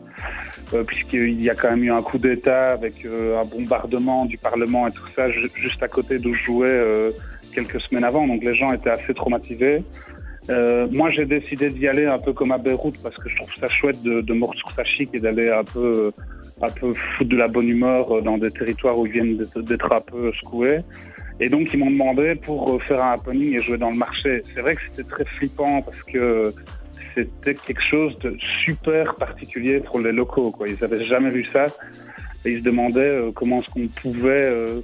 [0.74, 4.38] euh, puisqu'il y a quand même eu un coup d'État avec euh, un bombardement du
[4.38, 7.10] Parlement et tout ça, ju- juste à côté d'où je jouais euh,
[7.52, 8.28] quelques semaines avant.
[8.28, 9.82] Donc les gens étaient assez traumatisés.
[10.48, 13.52] Euh, moi, j'ai décidé d'y aller un peu comme à Beyrouth parce que je trouve
[13.58, 16.12] ça chouette de, de mordre sur sa chic et d'aller un peu,
[16.62, 20.00] un peu foutre de la bonne humeur dans des territoires où ils viennent d'être un
[20.00, 20.78] peu secoués.
[21.38, 24.40] Et donc, ils m'ont demandé pour euh, faire un happening et jouer dans le marché.
[24.42, 26.52] C'est vrai que c'était très flippant parce que
[27.14, 30.50] c'était quelque chose de super particulier pour les locaux.
[30.50, 30.68] Quoi.
[30.68, 31.66] Ils n'avaient jamais vu ça
[32.44, 34.80] et ils se demandaient euh, comment est-ce qu'on pouvait, euh,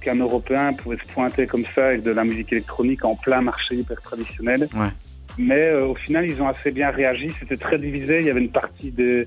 [0.00, 3.76] qu'un Européen pouvait se pointer comme ça avec de la musique électronique en plein marché
[3.76, 4.68] hyper traditionnel.
[4.74, 4.90] Ouais.
[5.38, 7.30] Mais euh, au final, ils ont assez bien réagi.
[7.38, 8.18] C'était très divisé.
[8.18, 9.24] Il y avait une partie des,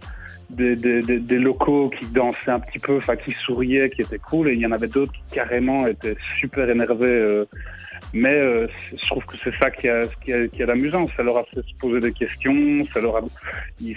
[0.50, 4.60] des, locaux qui dansaient un petit peu, enfin qui souriaient, qui étaient cool, et il
[4.60, 7.08] y en avait d'autres qui carrément étaient super énervés.
[7.08, 7.46] euh.
[8.12, 10.64] mais euh, je trouve que c'est ça qui a, qui a, qui.
[11.16, 13.22] Ça leur a fait se poser des questions, ça leur a,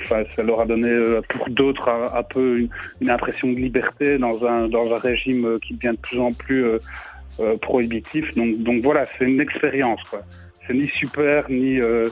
[0.01, 0.93] enfin, ça leur a donné
[1.29, 2.69] pour d'autres un, peu
[3.01, 6.65] une, impression de liberté dans un, dans un régime qui devient de plus en plus
[7.61, 8.33] prohibitif.
[8.37, 10.23] Donc, donc voilà, c'est une expérience quoi.
[10.67, 12.09] C'est ni super, ni, euh,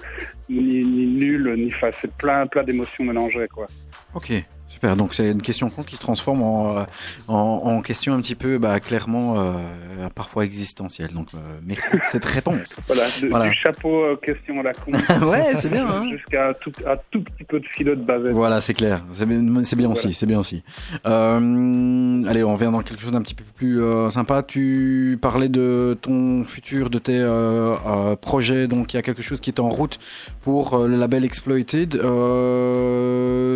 [0.49, 3.67] ni, nul, ni c'est plein, plein d'émotions mélangées quoi.
[4.15, 4.33] Ok,
[4.83, 4.97] super.
[4.97, 6.83] Donc c'est une question con qui se transforme en, euh,
[7.29, 7.35] en,
[7.65, 9.53] en question un petit peu, bah, clairement, euh,
[10.15, 11.13] parfois existentielle.
[11.13, 12.77] Donc euh, merci de cette réponse.
[12.89, 13.49] Voilà, de- Voilà.
[13.49, 14.91] du chapeau euh, question à la con.
[15.29, 16.09] Ouais, c'est bien, hein.
[16.11, 18.29] Jusqu'à tout, un tout petit peu de philo de base.
[18.31, 19.03] Voilà, c'est clair.
[19.13, 20.13] C'est bien, c'est bien aussi.
[20.13, 20.63] C'est bien aussi.
[21.05, 23.81] Allez, on vient dans quelque chose d'un petit peu plus
[24.11, 24.43] sympa.
[24.43, 27.25] Tu parlais de ton futur, de tes
[28.21, 28.67] projets.
[28.67, 29.99] Donc, il y a quelque chose qui est en route
[30.43, 31.91] pour le label Exploited.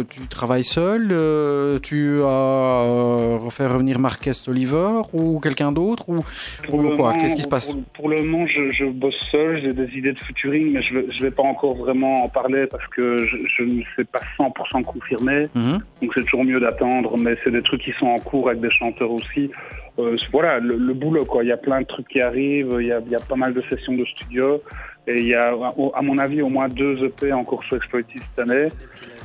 [0.08, 6.16] Tu travailles seul euh, Tu as euh, refait revenir Marques Oliver ou quelqu'un d'autre ou,
[6.16, 6.22] ou
[6.70, 9.72] quoi moment- Qu'est-ce qui se passe pour, pour le moment, je, je bosse seul, j'ai
[9.72, 13.16] des idées de featuring, mais je ne vais, pas encore vraiment en parler parce que
[13.16, 15.48] je, je ne sais pas 100% confirmé.
[15.54, 15.78] Mhm.
[16.02, 18.70] Donc c'est toujours mieux d'attendre, mais c'est des trucs qui sont en cours avec des
[18.70, 19.50] chanteurs aussi.
[19.98, 21.42] Euh, voilà, le, le boulot, quoi.
[21.42, 23.36] Il y a plein de trucs qui arrivent, il y a, il y a pas
[23.36, 24.62] mal de sessions de studio.
[25.08, 25.54] Et il y a,
[25.94, 28.66] à mon avis, au moins deux EP en cours sur Exploited cette année.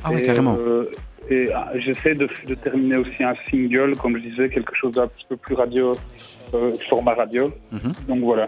[0.04, 0.56] Ah Et, carrément.
[0.58, 0.88] euh,
[1.30, 5.06] et ah, j'essaie de, de terminer aussi un single, comme je disais, quelque chose d'un
[5.06, 5.92] petit peu plus radio,
[6.54, 7.52] euh, format radio.
[7.70, 7.92] Mhm.
[8.08, 8.46] Donc voilà,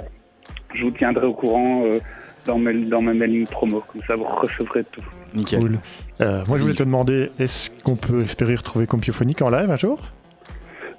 [0.75, 1.99] je vous tiendrai au courant euh,
[2.47, 5.05] dans mes, dans mes mailings promo, comme ça vous recevrez tout.
[5.35, 5.61] Nickel.
[5.61, 5.79] Cool.
[6.21, 9.77] Euh, moi, je voulais te demander, est-ce qu'on peut espérer retrouver Compiophonique en live un
[9.77, 9.99] jour?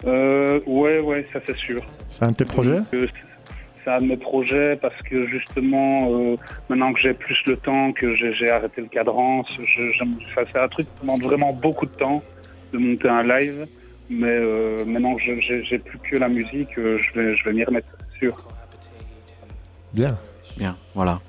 [0.06, 1.82] Euh, ouais, ouais, ça c'est sûr.
[2.12, 2.78] C'est un de tes projets?
[2.78, 3.08] Donc, euh,
[3.86, 6.36] c'est un de mes projets parce que justement, euh,
[6.70, 11.02] maintenant que j'ai plus le temps, que j'ai arrêté le cadran, c'est un truc qui
[11.02, 12.22] demande vraiment beaucoup de temps
[12.74, 13.68] de monter un live.
[14.10, 17.64] Mais euh, maintenant que j'ai plus que la musique, euh, je vais, je vais m'y
[17.64, 17.88] remettre,
[18.20, 18.36] sûr.
[19.94, 20.18] Bien.
[20.58, 21.20] Bien, voilà.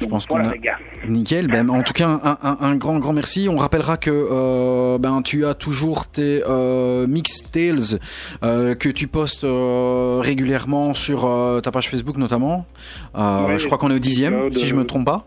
[0.00, 0.52] Je pense qu'on a...
[0.52, 0.78] les gars.
[1.08, 1.46] Nickel.
[1.46, 3.48] Ben, en tout cas, un, un- un grand, grand merci.
[3.50, 7.98] On rappellera que euh, ben, tu as toujours tes euh, Mix Tales
[8.42, 12.66] euh, que tu postes euh, régulièrement sur euh, ta page Facebook notamment.
[13.14, 15.26] Ouais, je crois qu'on est au dixième, Claude, si je me trompe pas.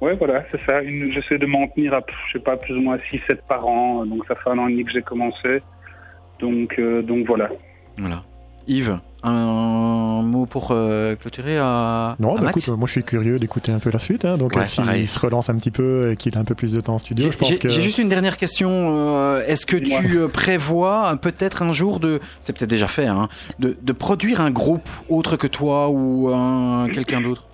[0.00, 0.82] Ouais, voilà, c'est ça.
[0.82, 4.04] Une- J'essaie de m'en tenir à, je sais pas, plus ou moins 6-7 par an.
[4.06, 5.62] Donc ça fait un an et demi que j'ai commencé.
[6.40, 7.48] Donc, donc voilà.
[7.96, 8.22] Voilà.
[8.68, 13.02] Yves, un mot pour euh, clôturer à, Non, à bah Max écoute, moi je suis
[13.04, 14.24] curieux d'écouter un peu la suite.
[14.24, 15.06] hein, donc Ouais, euh, s'il pareil.
[15.06, 17.26] se relance un petit peu et qu'il a un peu plus de temps en studio,
[17.26, 17.68] J'ai je pense j'ai- que.
[17.68, 18.68] j'ai juste une dernière question.
[18.70, 23.06] euh, Est-ce que tu euh, prévois euh, peut-être un jour de, c'est peut-être déjà fait,
[23.06, 23.28] hein,
[23.58, 27.44] de, de produire un groupe autre que toi ou un- quelqu'un d'autre?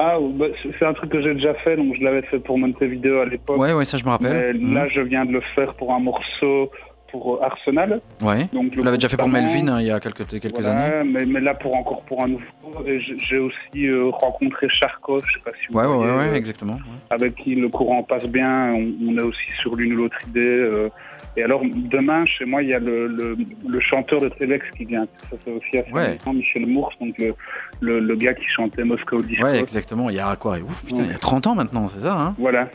[0.00, 0.46] Ah, bah,
[0.78, 3.58] c'est un truc que j'ai déjà fait, donc je l'avais fait pour Montevideo à l'époque.
[3.58, 4.56] Ouais, ouais, ça je me rappelle.
[4.60, 6.70] Mais là, je viens de le faire pour un morceau
[7.10, 8.00] pour euh, Arsenal.
[8.22, 8.48] Ouais.
[8.52, 11.10] Donc Vous l'avez déjà fait pour Melvin hein, il y a quelques, quelques Voilà, années.
[11.12, 12.44] mais, mais là pour encore pour un nouveau.
[12.86, 16.16] Et j- J'ai aussi euh, rencontré Charkov, je sais pas si vous Ouais, voyez, ouais,
[16.18, 16.74] ouais, euh, exactement.
[16.74, 16.80] ouais.
[17.10, 18.70] avec qui le courant passe bien.
[18.74, 20.40] On, on est aussi sur l'une ou l'autre idée.
[20.40, 20.88] euh,
[21.36, 23.36] et alors demain chez moi il y a le, le,
[23.68, 25.06] le chanteur de Telex qui vient.
[25.30, 26.00] Ça c'est aussi assez Ouais.
[26.02, 27.34] intéressant, Michel Mours, donc le,
[27.80, 29.44] le, le gars qui chantait Moscow Disco.
[29.44, 30.10] Ouais, exactement.
[30.10, 32.34] Il y a quoi Ouf, putain, il y a 30 ans maintenant, c'est ça, hein
[32.38, 32.68] Voilà.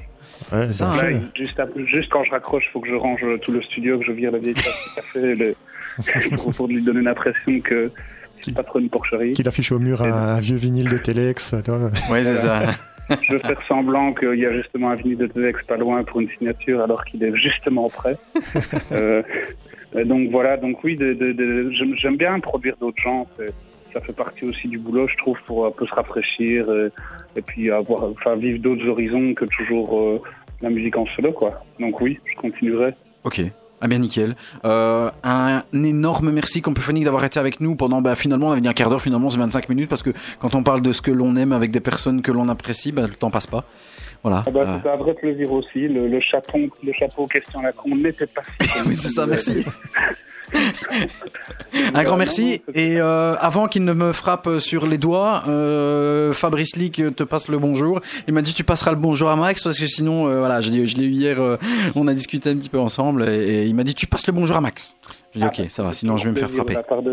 [0.52, 1.22] Ouais, C'est ça, bien hein.
[1.36, 1.57] fait.
[1.57, 4.32] Là, juste, quand je raccroche, faut que je range tout le studio, que je vire
[4.32, 7.91] la vieille tasse de café le- pour, pour lui donner l'impression que
[8.41, 9.34] c'est pas trop une porcherie.
[9.34, 11.53] Qu'il affiche au mur un, un vieux vinyle de Telex.
[11.64, 11.90] tu vois.
[12.11, 12.64] Ouais, c'est ça.
[13.10, 16.20] Je veux faire semblant qu'il y a justement un vinyle de Telex pas loin pour
[16.22, 18.15] une signature alors qu'il est justement prêt.
[18.91, 19.22] Euh,
[19.95, 23.28] euh, donc voilà, donc oui, de, de- de- j'aime- j'aime bien produire d'autres gens.
[23.38, 23.53] c'est-
[23.94, 26.90] Ça fait partie aussi du boulot, je trouve, pour un peu se rafraîchir euh,
[27.35, 30.22] et puis avoir, enfin, vivre d'autres horizons que toujours euh,
[30.61, 31.64] la musique en solo, quoi.
[31.80, 32.93] Donc oui, je continuerai.
[33.23, 33.41] Ok.
[33.81, 34.35] Ah bien nickel.
[34.64, 38.69] Euh, un énorme merci Compuphonique d'avoir été avec nous pendant bah, finalement on avait dit
[38.69, 41.11] un quart d'heure finalement c'est 25 minutes parce que quand on parle de ce que
[41.11, 43.65] l'on aime avec des personnes que l'on apprécie bah, le temps passe pas.
[44.22, 44.43] Voilà.
[44.47, 45.89] Ah bah, Euh, C'était un vrai plaisir aussi.
[45.89, 48.80] Le, le chapeau, le chapeau question à la con n'était pas si.
[48.88, 49.65] oui c'est ça merci.
[51.94, 52.62] Un grand merci.
[52.74, 57.48] Et euh, avant qu'il ne me frappe sur les doigts, euh, Fabrice Lick te passe
[57.48, 58.02] le bonjour.
[58.28, 60.72] Il m'a dit tu passeras le bonjour à Max parce que sinon, euh, voilà, je
[60.72, 61.38] l'ai eu hier,
[61.96, 64.56] on a discuté un petit peu ensemble et il m'a dit tu passes le bonjour
[64.56, 64.96] à Max.
[65.34, 66.73] J'ai dit ok, ça va, sinon je vais me faire frapper.
[66.73, 67.11] De la part de,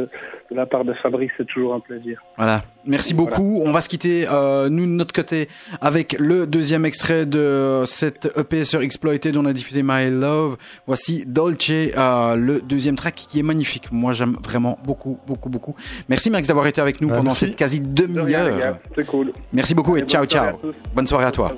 [0.51, 2.22] de, la part de Fabrice, c'est toujours un plaisir.
[2.36, 2.62] Voilà.
[2.84, 3.62] Merci beaucoup.
[3.64, 5.48] On va se quitter, euh, nous, de notre côté,
[5.80, 9.36] avec le deuxième extrait de cette EP sur Exploited.
[9.36, 10.56] On a diffusé My Love.
[10.86, 13.90] Voici Dolce, euh, le deuxième track qui est magnifique.
[13.90, 15.74] Moi, j'aime vraiment beaucoup, beaucoup, beaucoup.
[16.09, 17.47] Merci, Max, d'avoir été avec nous Ouais, pendant merci.
[17.47, 18.78] cette quasi demi-heure.
[18.94, 19.32] C'est cool.
[19.52, 20.72] Merci beaucoup et ciao, bonne soirée ciao.
[20.94, 21.56] Bonne soirée à toi.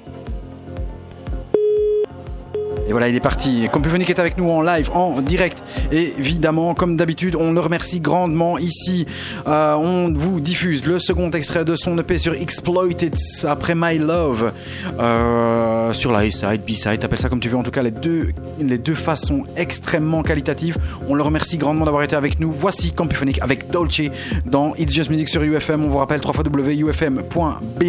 [2.89, 3.69] Et voilà, il est parti.
[3.73, 5.63] Compuphonic est avec nous en live, en direct.
[5.93, 9.07] Et évidemment, comme d'habitude, on le remercie grandement ici.
[9.47, 13.15] Euh, on vous diffuse le second extrait de son EP sur Exploited
[13.45, 14.53] après My Love.
[14.99, 17.57] Euh, sur la A-side, B-side, appelle ça comme tu veux.
[17.57, 20.77] En tout cas, les deux, les deux faces extrêmement qualitatives.
[21.09, 22.53] On le remercie grandement d'avoir été avec nous.
[22.53, 24.03] Voici Compuphonic avec Dolce
[24.45, 25.85] dans It's Just Music sur UFM.
[25.85, 27.85] On vous rappelle 3 www.ufm.be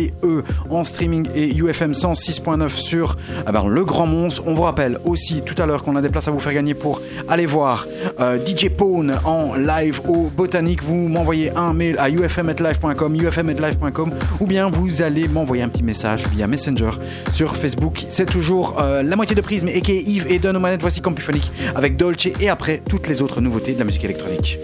[0.69, 3.15] en streaming et UFM 106.9 sur
[3.45, 4.41] ah ben, le Grand Mons.
[4.45, 6.73] On vous rappelle aussi tout à l'heure qu'on a des places à vous faire gagner
[6.73, 7.87] pour aller voir
[8.19, 10.83] euh, DJ Pone en live au Botanique.
[10.83, 16.23] Vous m'envoyez un mail à ufm.live.com, ufm.live.com ou bien vous allez m'envoyer un petit message
[16.31, 16.91] via Messenger
[17.31, 18.05] sur Facebook.
[18.09, 20.81] C'est toujours euh, la moitié de prise, mais aka Yves et Don aux manettes.
[20.81, 24.59] Voici Compuphonique avec Dolce et après toutes les autres nouveautés de la musique électronique.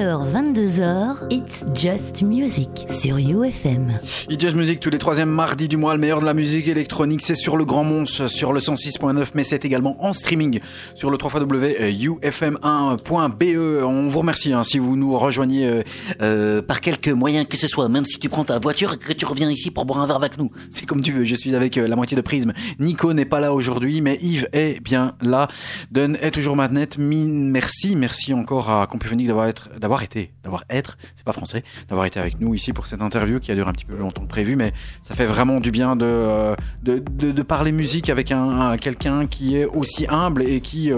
[0.00, 3.98] 18h, 22h, It's Just Music sur UFM.
[4.30, 7.20] It's Just Music tous les troisièmes mardis du mois, le meilleur de la musique électronique,
[7.20, 10.60] c'est sur le Grand Mons, sur le 106.9, mais c'est également en streaming
[10.94, 13.44] sur le 3 ufm1.be.
[13.90, 15.82] On vous remercie hein, si vous nous rejoignez euh,
[16.22, 19.12] euh, par quelque moyen que ce soit, même si tu prends ta voiture et que
[19.12, 20.50] tu reviens ici pour boire un verre avec nous.
[20.70, 22.52] C'est comme tu veux, je suis avec euh, la moitié de Prisme.
[22.78, 25.48] Nico n'est pas là aujourd'hui, mais Yves est bien là.
[25.90, 26.80] Dunn est toujours maintenant.
[26.98, 32.06] Merci, merci encore à Compuphonique d'avoir être, d'avoir été, d'avoir être, c'est pas français, d'avoir
[32.06, 34.22] été avec nous ici pour cette interview qui a duré un petit peu plus longtemps
[34.22, 34.72] que prévu, mais
[35.02, 39.64] ça fait vraiment du bien de de, parler musique avec un, un- quelqu'un qui est
[39.64, 40.90] aussi humble et qui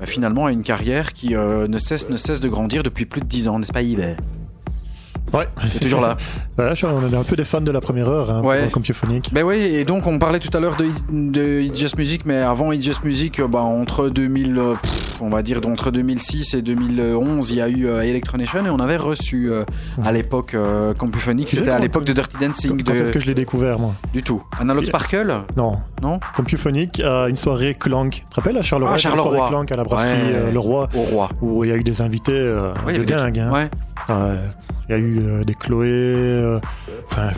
[0.00, 3.20] bah, finalement a une carrière qui euh, ne cesse ne cesse de grandir depuis plus
[3.20, 4.16] de 10 ans, n'est-ce pas Yves?
[5.32, 5.48] Ouais.
[5.72, 6.16] T'es toujours là.
[6.56, 8.64] Voilà, on est un peu des fans de la première heure, hein, Ouais.
[9.32, 12.70] Ben oui, et donc on parlait tout à l'heure de, de Just Music, mais avant
[12.72, 16.60] It's Just Music, euh, bah, entre 2000, euh, pff, on va dire entre 2006 et
[16.60, 19.64] 2011, il y a eu euh, Electronation et on avait reçu euh,
[20.04, 20.92] à l'époque euh,
[21.46, 23.94] c'était à l'époque de Dirty Dancing, Quand de- est-ce que je l'ai découvert, moi?
[24.12, 24.42] Du tout.
[24.58, 25.32] Analog Sparkle?
[25.56, 25.78] Non.
[26.02, 26.20] Non?
[26.36, 28.12] Compuphonique a une soirée Clank.
[28.12, 29.48] Tu te rappelles à Charleroi Ah, Charleroi.
[29.48, 30.52] Clank à la brasserie Ouais.
[30.52, 31.28] Le Roi, Au roi.
[31.40, 32.32] où il y a eu des invités
[32.86, 33.38] Ouais, de dingue.
[33.38, 33.50] hein.
[33.50, 33.68] Ouais.
[34.08, 36.58] Il y a eu euh, des Chloé, euh,
[37.10, 37.28] enfin,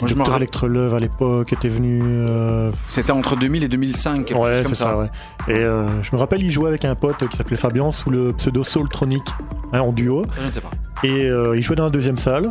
[0.00, 2.00] Moi, je Dr Electrolove à l'époque était venu.
[2.02, 4.90] euh, C'était entre 2000 et 2005, quelque ouais, chose comme c'est ça.
[4.90, 4.96] ça.
[4.98, 5.10] ouais.
[5.48, 8.32] Et euh, je me rappelle, il jouait avec un pote qui s'appelait Fabian sous le
[8.32, 9.22] pseudo Soultronic,
[9.74, 10.24] hein, en duo.
[10.54, 10.70] Je pas.
[11.02, 12.50] Et euh, il jouait dans la deuxième salle.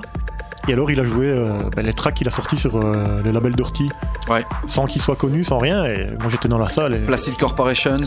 [0.67, 3.31] Et alors, il a joué euh, ben, les tracks qu'il a sortis sur euh, le
[3.31, 3.89] label Dirty,
[4.29, 4.45] Ouais.
[4.67, 5.85] sans qu'il soit connu, sans rien.
[5.85, 6.93] Et moi, j'étais dans la salle.
[6.95, 6.99] Et...
[6.99, 7.97] Placid Corporations,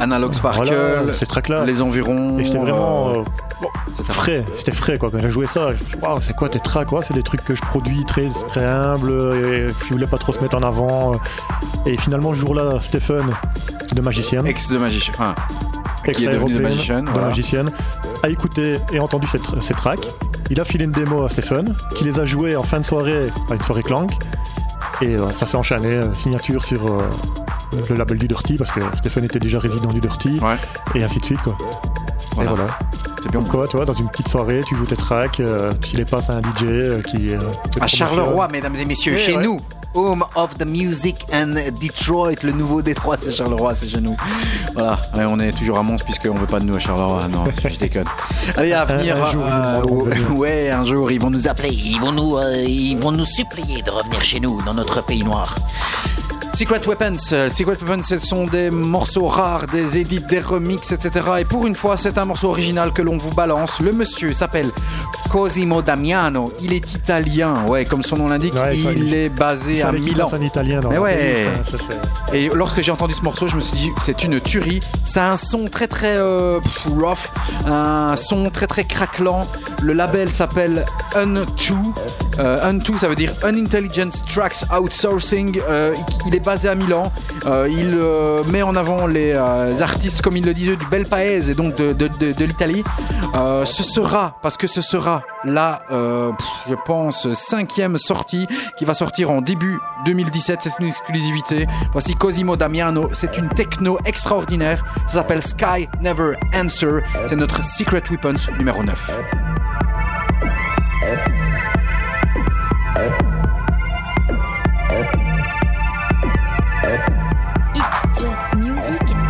[0.00, 1.64] Analog Sparkle, Voilà, ces tracks-là.
[1.64, 2.38] les environs.
[2.38, 3.12] Et c'était vraiment euh,
[3.62, 5.10] euh, c'était frais, c'était frais quoi.
[5.10, 7.02] Quand j'ai joué ça, je me suis dit, Waouh, c'est quoi tes tracks quoi?
[7.02, 9.10] C'est des trucs que je produis très, très humble
[9.44, 11.12] et je voulais pas trop se mettre en avant.
[11.86, 13.26] Et finalement, ce jour-là, Stephen
[13.92, 15.12] de Magician, Ex de Magician.
[15.18, 15.34] Enfin,
[16.12, 17.02] qui est devenu de Magician.
[17.02, 17.28] de voilà.
[17.28, 17.66] Magician,
[18.22, 20.06] a écouté et entendu ces tracks.
[20.50, 23.28] Il a filé une démo à Stephen, qui les a joués en fin de soirée,
[23.50, 24.12] à une soirée clank.
[25.02, 27.02] Et euh, ça s'est enchaîné, euh, signature sur euh,
[27.88, 30.56] le label du Dirty, parce que Stephen était déjà résident du Dirty, Ouais.
[30.94, 31.56] et ainsi de suite quoi.
[32.44, 32.78] Voilà.
[33.22, 33.40] C'est bien.
[33.40, 36.04] Comme quoi, tu vois, dans une petite soirée, tu joues tes tracks, euh, tu les
[36.04, 37.34] passes à un DJ euh, qui.
[37.34, 37.38] euh,
[37.80, 37.86] À.
[37.86, 39.42] Charleroi, mesdames et messieurs, chez ouais.
[39.42, 39.60] nous.
[39.94, 44.16] Home of the Music and Detroit, le nouveau Détroit, c'est Charleroi, c'est chez nous.
[44.74, 47.26] Voilà, on est toujours à Mons puisqu'on veut pas de nous à Charleroi.
[47.28, 48.04] Non, je déconne.
[48.56, 49.16] Allez, à venir.
[49.24, 52.98] un jour, euh, ouais, un jour, ils vont nous appeler, ils vont nous, euh, ils
[52.98, 55.56] vont nous supplier de revenir chez nous, dans notre pays noir.
[56.54, 61.24] Secret Weapons, euh, Secret Weapons, ce sont des morceaux rares, des édits, des remixes, etc.
[61.40, 63.78] Et pour une fois, c'est un morceau original que l'on vous balance.
[63.80, 64.70] Le monsieur s'appelle
[65.30, 66.52] Cosimo Damiano.
[66.60, 68.54] Il est italien, ouais, comme son nom l'indique.
[68.54, 70.28] Ouais, il est basé à Milan.
[70.32, 71.46] un italien dans Mais ouais.
[71.46, 74.40] hein, ça, c'est- Et lorsque j'ai entendu ce morceau, je me suis dit, c'est une
[74.40, 74.80] tuerie.
[75.04, 77.30] Ça a un son très très euh, rough,
[77.66, 79.46] un son très très craquelant.
[79.80, 80.84] Le label s'appelle
[81.14, 81.72] Un2.
[82.40, 85.60] Euh, Un2, ça veut dire Unintelligence Tracks Outsourcing.
[85.68, 85.94] Euh,
[86.26, 87.12] il est basé à Milan.
[87.46, 91.06] Euh, il euh, met en avant les euh, artistes, comme il le disait, du bel
[91.06, 92.84] paese et donc de, l'Italie.
[93.64, 98.46] Ce sera, parce que ce sera la, je pense, cinquième sortie
[98.76, 100.60] qui va sortir en début 2017.
[100.62, 101.66] C'est une exclusivité.
[101.92, 103.10] Voici Cosimo Damiano.
[103.12, 104.84] C'est une techno extraordinaire.
[105.06, 107.00] Ça s'appelle Sky Never Answer.
[107.26, 109.10] C'est notre Secret Weapons numéro 9.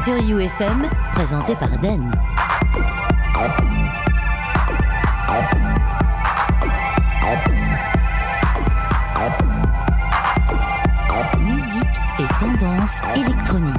[0.08, 2.10] Sur UFM, présenté par Den.
[11.38, 13.74] Musique et tendance électronique.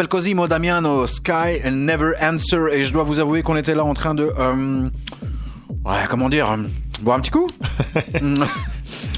[0.00, 2.68] S'appelle Cosimo Damiano, Sky and Never Answer.
[2.72, 4.32] Et je dois vous avouer qu'on était là en train de.
[4.38, 4.88] euh,
[5.84, 6.56] ouais, comment dire euh,
[7.02, 7.46] Boire un petit coup?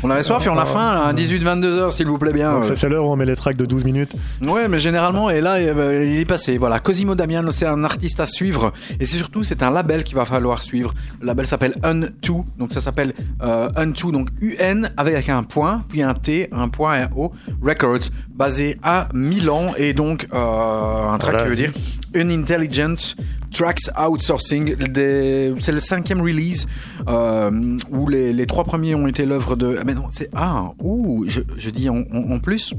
[0.05, 2.57] On avait soif et on a faim, à 18-22 heures, s'il vous plaît bien.
[2.57, 4.13] Euh, c'est- l'heure où on met les tracks de 12 minutes.
[4.47, 6.59] Ouais, mais généralement, et là, euh, bah, il est passé.
[6.59, 10.17] Voilà, Cosimo Damiano, c'est un artiste à suivre, et c'est surtout, c'est un label qu'il
[10.17, 10.93] va falloir suivre.
[11.21, 16.03] Le label s'appelle Un2, donc ça s'appelle euh, Un2, donc UN avec un point, puis
[16.03, 21.33] un T, un point, un O, Records, basé à Milan, et donc euh, un track
[21.35, 21.45] Voilà.
[21.45, 21.73] qui veut dire
[22.15, 23.15] Unintelligent
[23.53, 24.77] Tracks Outsourcing.
[25.61, 26.67] C'est le cinquième release
[27.09, 29.77] euh, où les, trois premiers ont été l'œuvre de.
[29.81, 32.75] Ah, mais non, c'est ah, ouh, je, dis en, plus.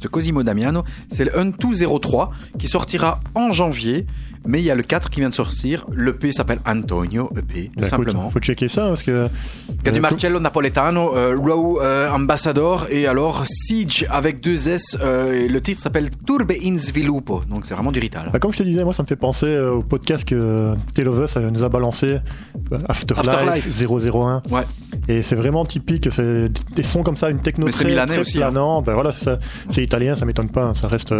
[0.00, 4.06] Ce Cosimo Damiano, c'est le 1203 qui sortira en janvier,
[4.46, 5.86] mais il y a le 4 qui vient de sortir.
[5.94, 8.30] L'EP s'appelle Antonio EP, tout Bah, écoute, simplement.
[8.30, 9.28] faut checker ça parce que.
[9.68, 14.40] Il y a du euh, Marcello Napoletano, euh, Row euh, Ambassador et alors Siege avec
[14.40, 14.96] deux S.
[15.00, 18.30] euh, et le titre s'appelle Turbe in Sviluppo, donc c'est vraiment du rital.
[18.32, 21.24] Bah, comme je te disais, moi ça me fait penser au podcast que Tale of
[21.24, 22.18] Us nous a balancé,
[22.88, 24.14] Afterlife, Afterlife.
[24.14, 24.42] 001.
[24.50, 24.62] Ouais.
[25.08, 28.20] Et c'est vraiment typique, c'est des sons comme ça, une techno Mais c'est milanais très
[28.20, 28.50] aussi, hein.
[28.52, 29.38] Ben voilà, c'est ça.
[29.70, 31.14] C'est italien, ça m'étonne pas, hein, ça reste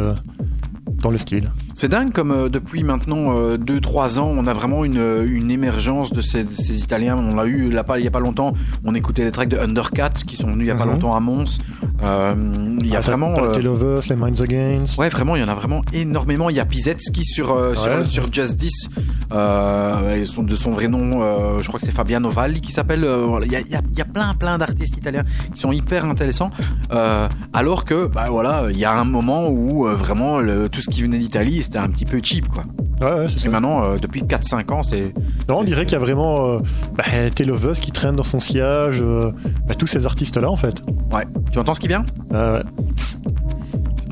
[1.03, 1.51] dans le style.
[1.75, 6.13] C'est dingue comme euh, depuis maintenant 2-3 ans, on a vraiment une, euh, une émergence
[6.13, 7.17] de ces, ces Italiens.
[7.17, 8.53] On l'a eu là, pas, il y a pas longtemps,
[8.85, 10.93] on écoutait les tracks de Undercat qui sont venus il y a pas Mhm.
[10.93, 11.59] longtemps à Mons.
[12.05, 12.35] Euh,
[12.81, 13.35] il y a Ah, vraiment...
[13.39, 14.97] euh, of Us, les Minds Against.
[14.97, 16.51] Ouais, vraiment, il y en a vraiment énormément.
[16.51, 18.07] Il y a Pizetski sur, euh, sur, Ouais.
[18.07, 18.89] sur Just 10.
[19.33, 22.73] Euh, et son- de son vrai nom, euh, je crois que c'est Fabiano Valli qui
[22.73, 23.05] s'appelle.
[23.05, 23.41] euh.
[23.45, 25.25] Il y, a, y a- y a plein, plein d'artistes italiens
[25.55, 26.51] qui sont hyper intéressants.
[26.93, 30.81] Euh, alors que, bah voilà, il y a un moment où euh, vraiment le- tout
[30.81, 32.65] ce qui venait d'Italie, c'était un petit peu cheap, quoi.
[33.01, 35.13] Ouais, ouais, c'est maintenant, euh, depuis 4-5 ans, c'est.
[35.49, 36.59] Non, on dirait qu'il y a vraiment euh,
[36.97, 37.05] bah,
[37.35, 39.33] Tale of Us qui traîne dans son sillage, euh,
[39.67, 40.81] bah, tous ces artistes-là en fait.
[41.13, 41.25] Ouais.
[41.51, 42.05] Tu entends ce qui vient?
[42.33, 42.63] Ah ouais.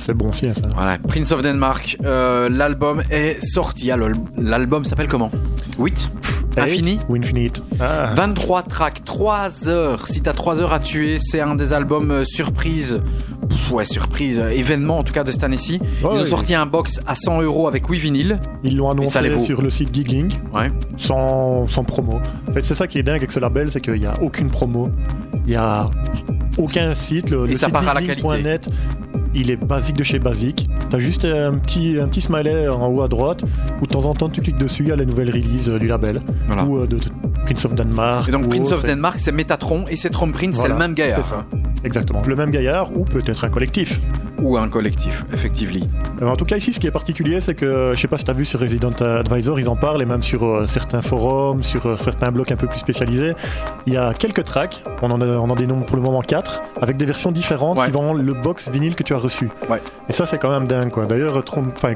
[0.01, 0.63] C'est bon hein, ça.
[0.75, 1.97] Voilà, Prince of Denmark.
[2.05, 3.91] euh, L'album est sorti.
[3.91, 5.31] Alors, L'album s'appelle comment?
[5.79, 6.11] 8
[6.57, 6.99] Infini?
[7.09, 7.63] Ou Infinite.
[7.79, 8.13] Ah.
[8.17, 10.09] 23 tracks, 3 heures.
[10.09, 13.01] Si t'as 3 heures à tuer, c'est un des albums euh, surprise.
[13.49, 15.81] Pff, ouais, surprise, euh, événement en tout cas de cette année-ci.
[16.03, 18.41] Ils Ouais, ont sorti un box à 100 euros avec 8 vinyles.
[18.65, 20.73] Ils l'ont ça annoncé sur le site Giggling, Ouais.
[20.99, 22.21] sans, sans promo.
[22.49, 24.51] En fait, c'est ça qui est dingue avec ce label, c'est qu'il n'y a aucune
[24.51, 24.91] promo.
[25.47, 25.89] Il n'y a
[26.59, 27.31] aucun site.
[27.31, 28.69] Le, Et le ça site part à la giggling.net,
[29.35, 30.69] il est basique de chez basique.
[30.91, 33.43] T'as juste un petit, un petit smiley en haut à droite,
[33.81, 35.79] où de temps en temps tu cliques dessus, il y a les nouvelles releases euh,
[35.79, 36.21] du label.
[36.47, 36.65] Voilà.
[36.65, 36.99] Ou euh, de,
[37.45, 38.29] Prince of Denmark.
[38.29, 38.85] Et donc Prince of.
[38.85, 41.45] Denmark, c'est Metatron et c'est Trom Prince, c'est le même gaillard.
[41.85, 42.23] Exactement.
[42.27, 44.01] Le même gaillard, ou peut-être un collectif.
[44.41, 45.87] Ou un collectif, effectivement.
[46.23, 48.25] Euh, En tout cas, ici, ce qui est particulier, c'est que, je sais pas si
[48.25, 51.63] tu as vu sur Resident Advisor, ils en parlent, et même sur euh, certains forums,
[51.63, 53.35] sur euh, certains blogs un peu plus spécialisés.
[53.87, 56.61] Il y a quelques tracks, on en, a, on en dénombre pour le moment 4,
[56.81, 57.85] avec des versions différentes Ouais.
[57.85, 59.49] suivant le box vinyle que tu as reçu.
[59.69, 59.81] Ouais.
[60.09, 61.05] Et ça, c'est quand même dingue, quoi.
[61.07, 61.43] D'ailleurs,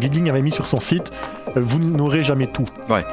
[0.01, 1.11] Giggling avait mis sur son site,
[1.57, 2.65] vous n'aurez jamais tout.
[2.89, 3.05] Ouais.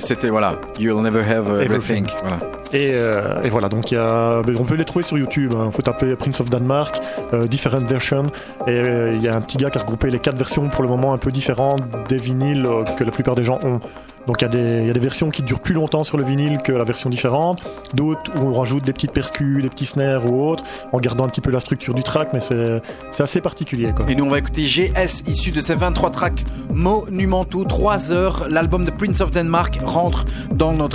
[0.00, 2.04] C'était, voilà, You'll never have uh, everything.
[2.04, 2.06] Everything.
[2.22, 2.38] Voilà.
[2.72, 5.52] Et, euh, et voilà, donc il y a, ben, on peut les trouver sur YouTube.
[5.66, 7.00] Il faut taper Prince of Denmark,
[7.34, 8.26] euh, different versions.
[8.66, 10.82] Et euh, il y a un petit gars qui a regroupé les quatre versions pour
[10.82, 13.78] le moment un peu différentes des vinyles euh, que la plupart des gens ont.
[14.26, 16.84] Donc il y, a des- versions qui durent plus longtemps sur le vinyle que la
[16.84, 17.62] version différente,
[17.94, 20.62] d'autres où on rajoute des petites percus, des petits snares ou autres,
[20.92, 22.80] en gardant un petit peu la structure du track, mais c'est
[23.20, 23.90] assez particulier.
[23.94, 24.06] Quoi.
[24.08, 27.64] Et nous, on va écouter GS, issu de ces 23 tracks monumentaux.
[27.64, 30.24] 3 heures, l'album de Prince of Denmark rentre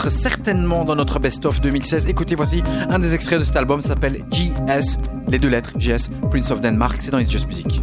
[0.10, 2.08] certainement dans notre best-of 2016.
[2.08, 4.98] Écoutez, voici un des extraits de cet album, s'appelle GS,
[5.28, 7.82] les deux lettres, GS, Prince of Denmark, c'est dans It's Just Music.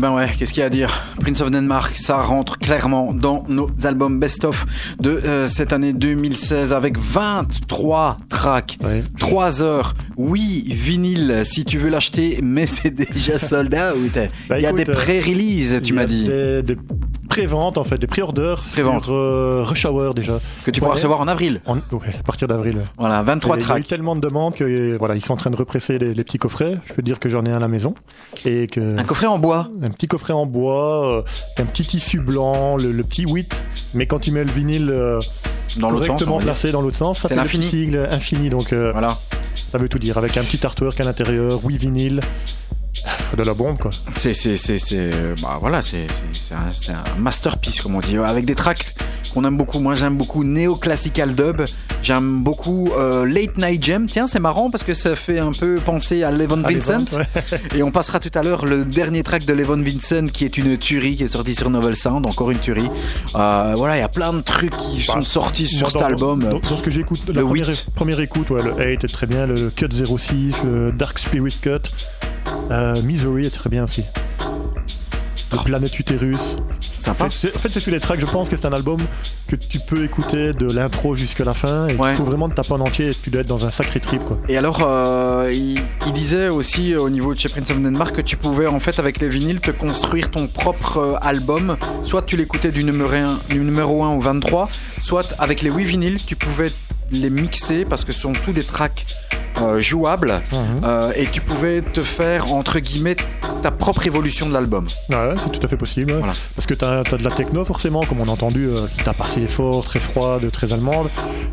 [0.00, 0.90] Ben ouais, qu'est-ce qu'il y a à dire?
[1.20, 4.64] Prince of Denmark, ça rentre clairement dans nos albums best-of
[4.98, 9.02] de euh, cette année 2016 avec 23 tracks, Ouais.
[9.18, 9.94] 3 heures.
[10.16, 14.18] Oui, vinyle si tu veux l'acheter, mais c'est déjà sold out.
[14.48, 16.76] Bah, Il y a écoute, des euh, pré-releases, tu m'as dit, Des, des
[17.30, 19.04] pré-ventes en fait, des pré-orders Pré-vente.
[19.04, 20.38] sur euh, Rush Hour déjà.
[20.64, 20.96] que tu pourras ouais.
[20.96, 21.62] recevoir en avril.
[21.66, 22.78] En- ouais, à partir d'avril.
[22.98, 23.86] Voilà, 23 Et Il y a eu tracks.
[23.88, 26.76] tellement de demandes que voilà, ils sont en train de represser les, les petits coffrets.
[26.86, 27.94] Je peux dire que j'en ai un à la maison
[28.44, 29.68] et que Un coffret en bois.
[29.82, 31.22] un petit coffret en bois, euh,
[31.58, 33.64] un petit tissu blanc, le, le petit 8.
[33.94, 35.20] Mais quand tu mets le vinyle euh,
[35.78, 36.42] Dans l'autre sens.
[36.42, 37.96] placé dans l'autre sens, C'est l'infini.
[38.10, 38.50] infini.
[38.50, 39.18] Donc euh, Voilà.
[39.72, 40.18] ça veut tout dire.
[40.18, 42.20] Avec un petit artwork à l'intérieur, oui vinyle.
[43.30, 43.90] Faut de la bombe quoi.
[44.16, 45.10] C'est, c'est, c'est, c'est,
[45.40, 48.94] bah voilà, c'est, c'est, un, c'est un masterpiece, comme on dit, avec des tracks
[49.32, 49.78] qu'on aime beaucoup.
[49.78, 51.62] Moi, j'aime beaucoup Neo Classical Dub.
[52.02, 54.06] J'aime beaucoup euh, Late Night Jam.
[54.06, 57.04] Tiens, c'est marrant parce que ça fait un peu penser à Levon Vincent.
[57.16, 57.26] ouais.
[57.76, 60.76] Et on passera tout à l'heure le dernier track de Levon Vincent qui est une
[60.78, 62.90] tuerie qui est sorti sur Novel Sound, encore une tuerie.
[63.36, 66.40] Euh, voilà, il y a plein de trucs qui Bah, sont sortis sur cet album.
[66.42, 67.86] Dans, dans ce que j'écoute, la le première, 8.
[67.94, 71.82] première écoute, ouais, le 8 est très bien, le Cut 06, le Dark Spirit Cut,
[72.70, 74.04] euh, Misery est très bien aussi.
[75.52, 76.56] Le Planète Utérus.
[76.80, 77.24] Sympa.
[77.26, 78.20] En fait, c'est tous les tracks.
[78.20, 79.00] Je pense que c'est un album
[79.48, 81.88] que tu peux écouter de l'intro jusqu'à la fin.
[81.88, 82.12] Et Ouais.
[82.12, 83.08] il faut vraiment te taper en entier.
[83.10, 84.38] Et tu dois être dans un sacré trip, quoi.
[84.48, 88.14] Et alors, euh, il, il disait aussi euh, au niveau de chez Prince of Denmark
[88.14, 91.76] que tu pouvais en fait avec les vinyles te construire ton propre album.
[92.02, 94.68] Soit tu l'écoutais du numéro 1, du numéro 1 au 23,
[95.02, 96.70] soit avec les 8 vinyles, tu pouvais
[97.10, 99.04] les mixer parce que ce sont tous des tracks
[99.62, 100.40] euh, jouables
[100.84, 103.16] euh, et tu pouvais te faire entre guillemets
[103.62, 104.86] ta propre évolution de l'album.
[105.10, 106.12] Ouais, c'est tout à fait possible.
[106.14, 106.32] Voilà.
[106.56, 109.12] Parce que t'as as de la techno, forcément, comme on a entendu, euh, qui t'a
[109.12, 111.08] passé fort, très froide, très allemande.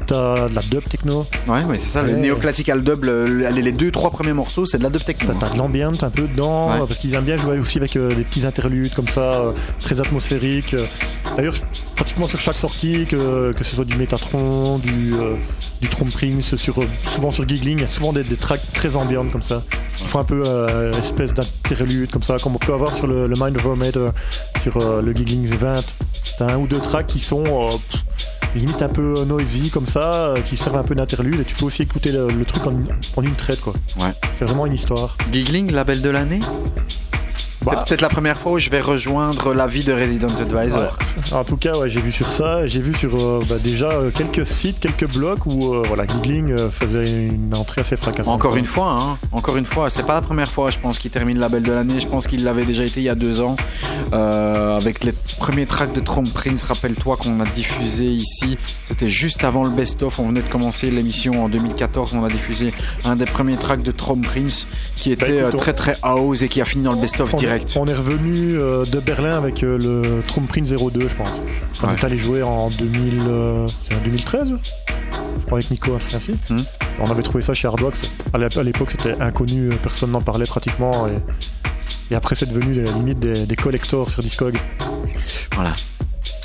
[0.06, 1.26] T'as de la dub techno.
[1.48, 2.20] Ouais, mais c'est ça, le Ouais.
[2.20, 5.34] néoclassical dub, le- le- les deux trois premiers morceaux, c'est de la dub techno.
[5.34, 6.76] T'as t'as de l'ambient un peu dedans, Ouais.
[6.82, 9.52] euh, parce qu'ils aiment bien jouer aussi avec euh, des petits interludes comme ça, euh,
[9.82, 10.74] très atmosphériques.
[10.76, 10.86] euh.
[11.36, 11.56] D'ailleurs,
[11.96, 15.34] pratiquement sur chaque sortie, que, que ce soit du Metatron, du, euh,
[15.82, 19.42] du Trump Prince, sur, euh, souvent sur Giggling, souvent des, des tracks très ambiantes comme
[19.42, 19.64] ça.
[20.02, 23.26] Ils font un peu euh, espèce d'interlude comme ça, comme on peut avoir sur le,
[23.26, 24.10] le Mind Matter,
[24.62, 25.84] sur euh, le Giggling 20.
[26.38, 28.04] T'as un ou deux tracks qui sont euh, pff,
[28.56, 31.66] limite un peu noisy comme ça, euh, qui servent un peu d'interlude, et tu peux
[31.66, 32.74] aussi écouter le, le truc en,
[33.16, 33.74] en une traite quoi.
[34.00, 34.14] Ouais.
[34.38, 35.18] C'est vraiment une histoire.
[35.32, 36.42] Giggling, label de l'année?
[37.72, 37.84] Bah.
[37.86, 40.82] C'est peut-être la première fois où je vais rejoindre l'avis de Resident Advisor.
[40.84, 41.34] Ouais.
[41.38, 44.12] En tout cas, ouais, j'ai vu sur ça, j'ai vu sur euh, bah, déjà euh,
[44.12, 48.34] quelques sites, quelques blogs où euh, voilà, Giggling euh, faisait une entrée assez fracassante.
[48.34, 51.12] Encore une fois, hein, encore une fois, c'est pas la première fois, je pense, qu'il
[51.12, 52.00] termine label de l'année.
[52.00, 53.56] Je pense qu'il l'avait déjà été il y a deux ans,
[54.14, 56.64] euh, avec les premiers tracks de Trump Prince.
[56.64, 60.20] Rappelle-toi qu'on a diffusé ici, c'était juste avant le best-of.
[60.20, 62.14] On venait de commencer l'émission en 2014.
[62.14, 62.74] On a diffusé
[63.06, 66.42] un des premiers tracks de Trump Prince, qui était Bah, écoute, on- très très house
[66.42, 67.78] et qui a fini dans le best-of on, direct.
[67.78, 71.42] on est revenu euh, de Berlin avec euh, le Trump Prince 02, je pense.
[71.84, 74.54] On est allé jouer en 2000, euh, c'est en 2013
[75.40, 76.32] je crois avec Nico, un truc ainsi.
[76.50, 76.60] Hmm.
[77.00, 78.02] On avait trouvé ça chez Hardwax.
[78.34, 81.08] À l'ép- à l'époque, c'était inconnu, personne n'en parlait pratiquement.
[81.08, 81.20] Et,
[82.12, 84.58] et après, c'est devenu des, limite des, des collectors sur Discog.
[85.54, 85.72] Voilà.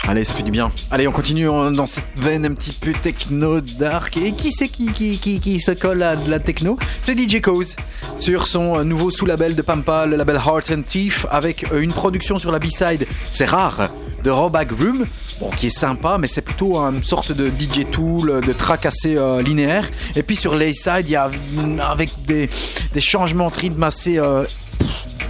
[0.08, 0.72] Allez, ça fait du bien.
[0.90, 4.16] Allez, on continue dans cette veine un petit peu techno dark.
[4.16, 6.76] Et qui c'est qui, qui, qui, qui se colle à de la techno?
[7.02, 7.76] C'est DJ Cause
[8.18, 12.36] sur son nouveau sous-label de Pampa, le label Heart and Thief, avec euh, une production
[12.38, 13.06] sur la B-side.
[13.30, 13.90] C'est rare
[14.24, 15.06] de Robag Room,
[15.40, 19.16] bon, qui est sympa, mais c'est plutôt une sorte de DJ tool, de track assez
[19.16, 19.88] euh, linéaire.
[20.16, 21.30] Et puis sur l'A-side, il y a
[21.88, 22.50] avec des,
[22.92, 24.44] des changements de rythme assez euh,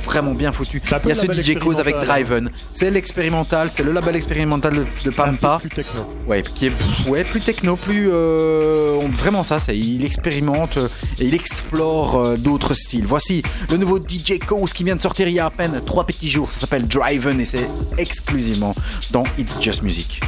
[0.05, 0.83] vraiment bien foutu.
[1.05, 2.51] Il y a ce DJ Cause avec Driven.
[2.71, 5.59] C'est l'expérimental, c'est le label expérimental de, de Pampa.
[5.61, 6.03] Plus techno.
[6.27, 6.73] Ouais, qui est
[7.09, 10.89] ouais, plus techno, plus euh, vraiment ça, c'est il expérimente euh,
[11.19, 13.07] et il explore euh, d'autres styles.
[13.07, 16.05] Voici le nouveau DJ Cause qui vient de sortir il y a à peine trois
[16.05, 16.51] petits jours.
[16.51, 17.69] Ça s'appelle Driven et c'est
[17.99, 18.75] exclusivement
[19.11, 20.21] dans It's Just Music.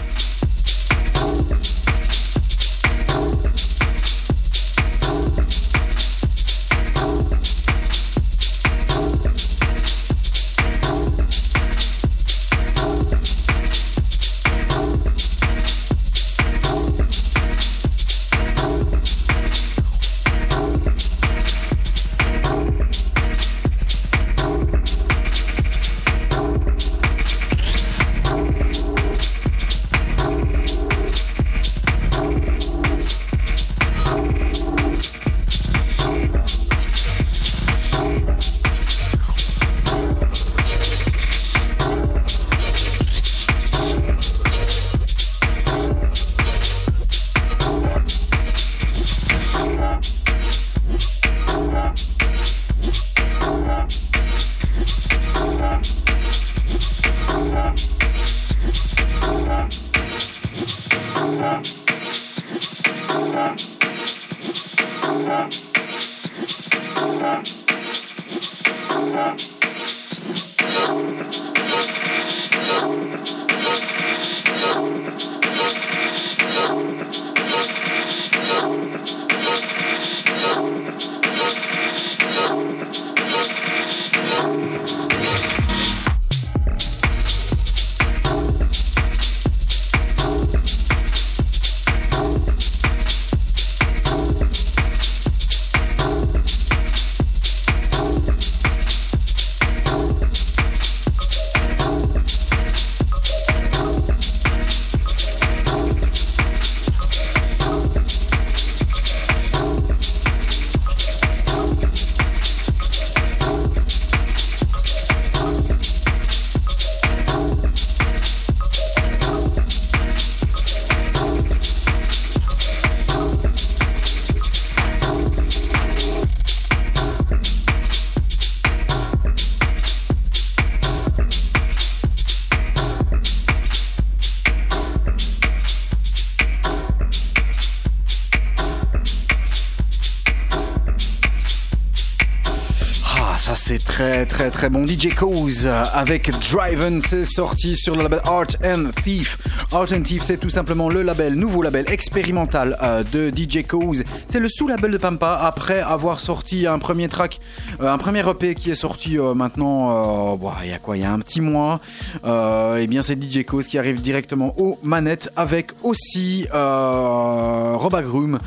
[144.34, 144.84] Très très bon.
[144.84, 149.38] DJ Cause avec Driven, c'est sorti sur le label Art and Thief.
[149.70, 154.02] Art and Thief, c'est tout simplement le label, nouveau label expérimental euh, de DJ Cause.
[154.26, 157.38] C'est le sous-label de Pampa après avoir sorti un premier track,
[157.80, 161.04] euh, un premier EP qui est sorti euh, maintenant, euh, il y a quoi, il
[161.04, 161.78] y a un petit mois.
[162.24, 167.94] Euh, et bien c'est DJ Cause qui arrive directement aux manettes avec aussi euh, Rob
[167.94, 168.40] Agrum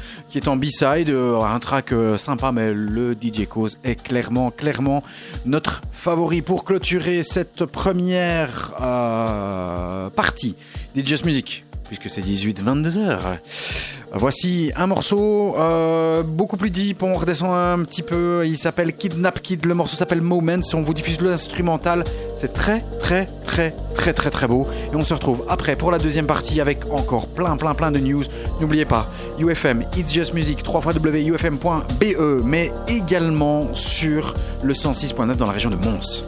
[0.46, 5.04] en B-side, euh, un track euh, sympa, mais le DJ Cause est clairement, clairement
[5.46, 6.42] notre favori.
[6.42, 10.56] Pour clôturer cette première euh, partie
[10.96, 13.38] Just Music, puisque c'est 18-22 heures.
[14.14, 19.42] Voici un morceau euh, beaucoup plus deep, on redescend un petit peu, il s'appelle Kidnap
[19.42, 22.06] Kid, le morceau s'appelle Moments, on vous diffuse l'instrumental,
[22.38, 25.98] c'est très très très très très très beau et on se retrouve après pour la
[25.98, 28.24] deuxième partie avec encore plein plein plein de news.
[28.62, 35.46] N'oubliez pas, UFM, It's Just Music, 3 wufm.be, E, mais également sur le 106.9 dans
[35.46, 36.24] la région de Mons.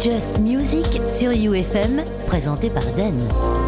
[0.00, 3.67] Just Music sur UFM, présenté par Dan.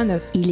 [0.00, 0.29] 101.9.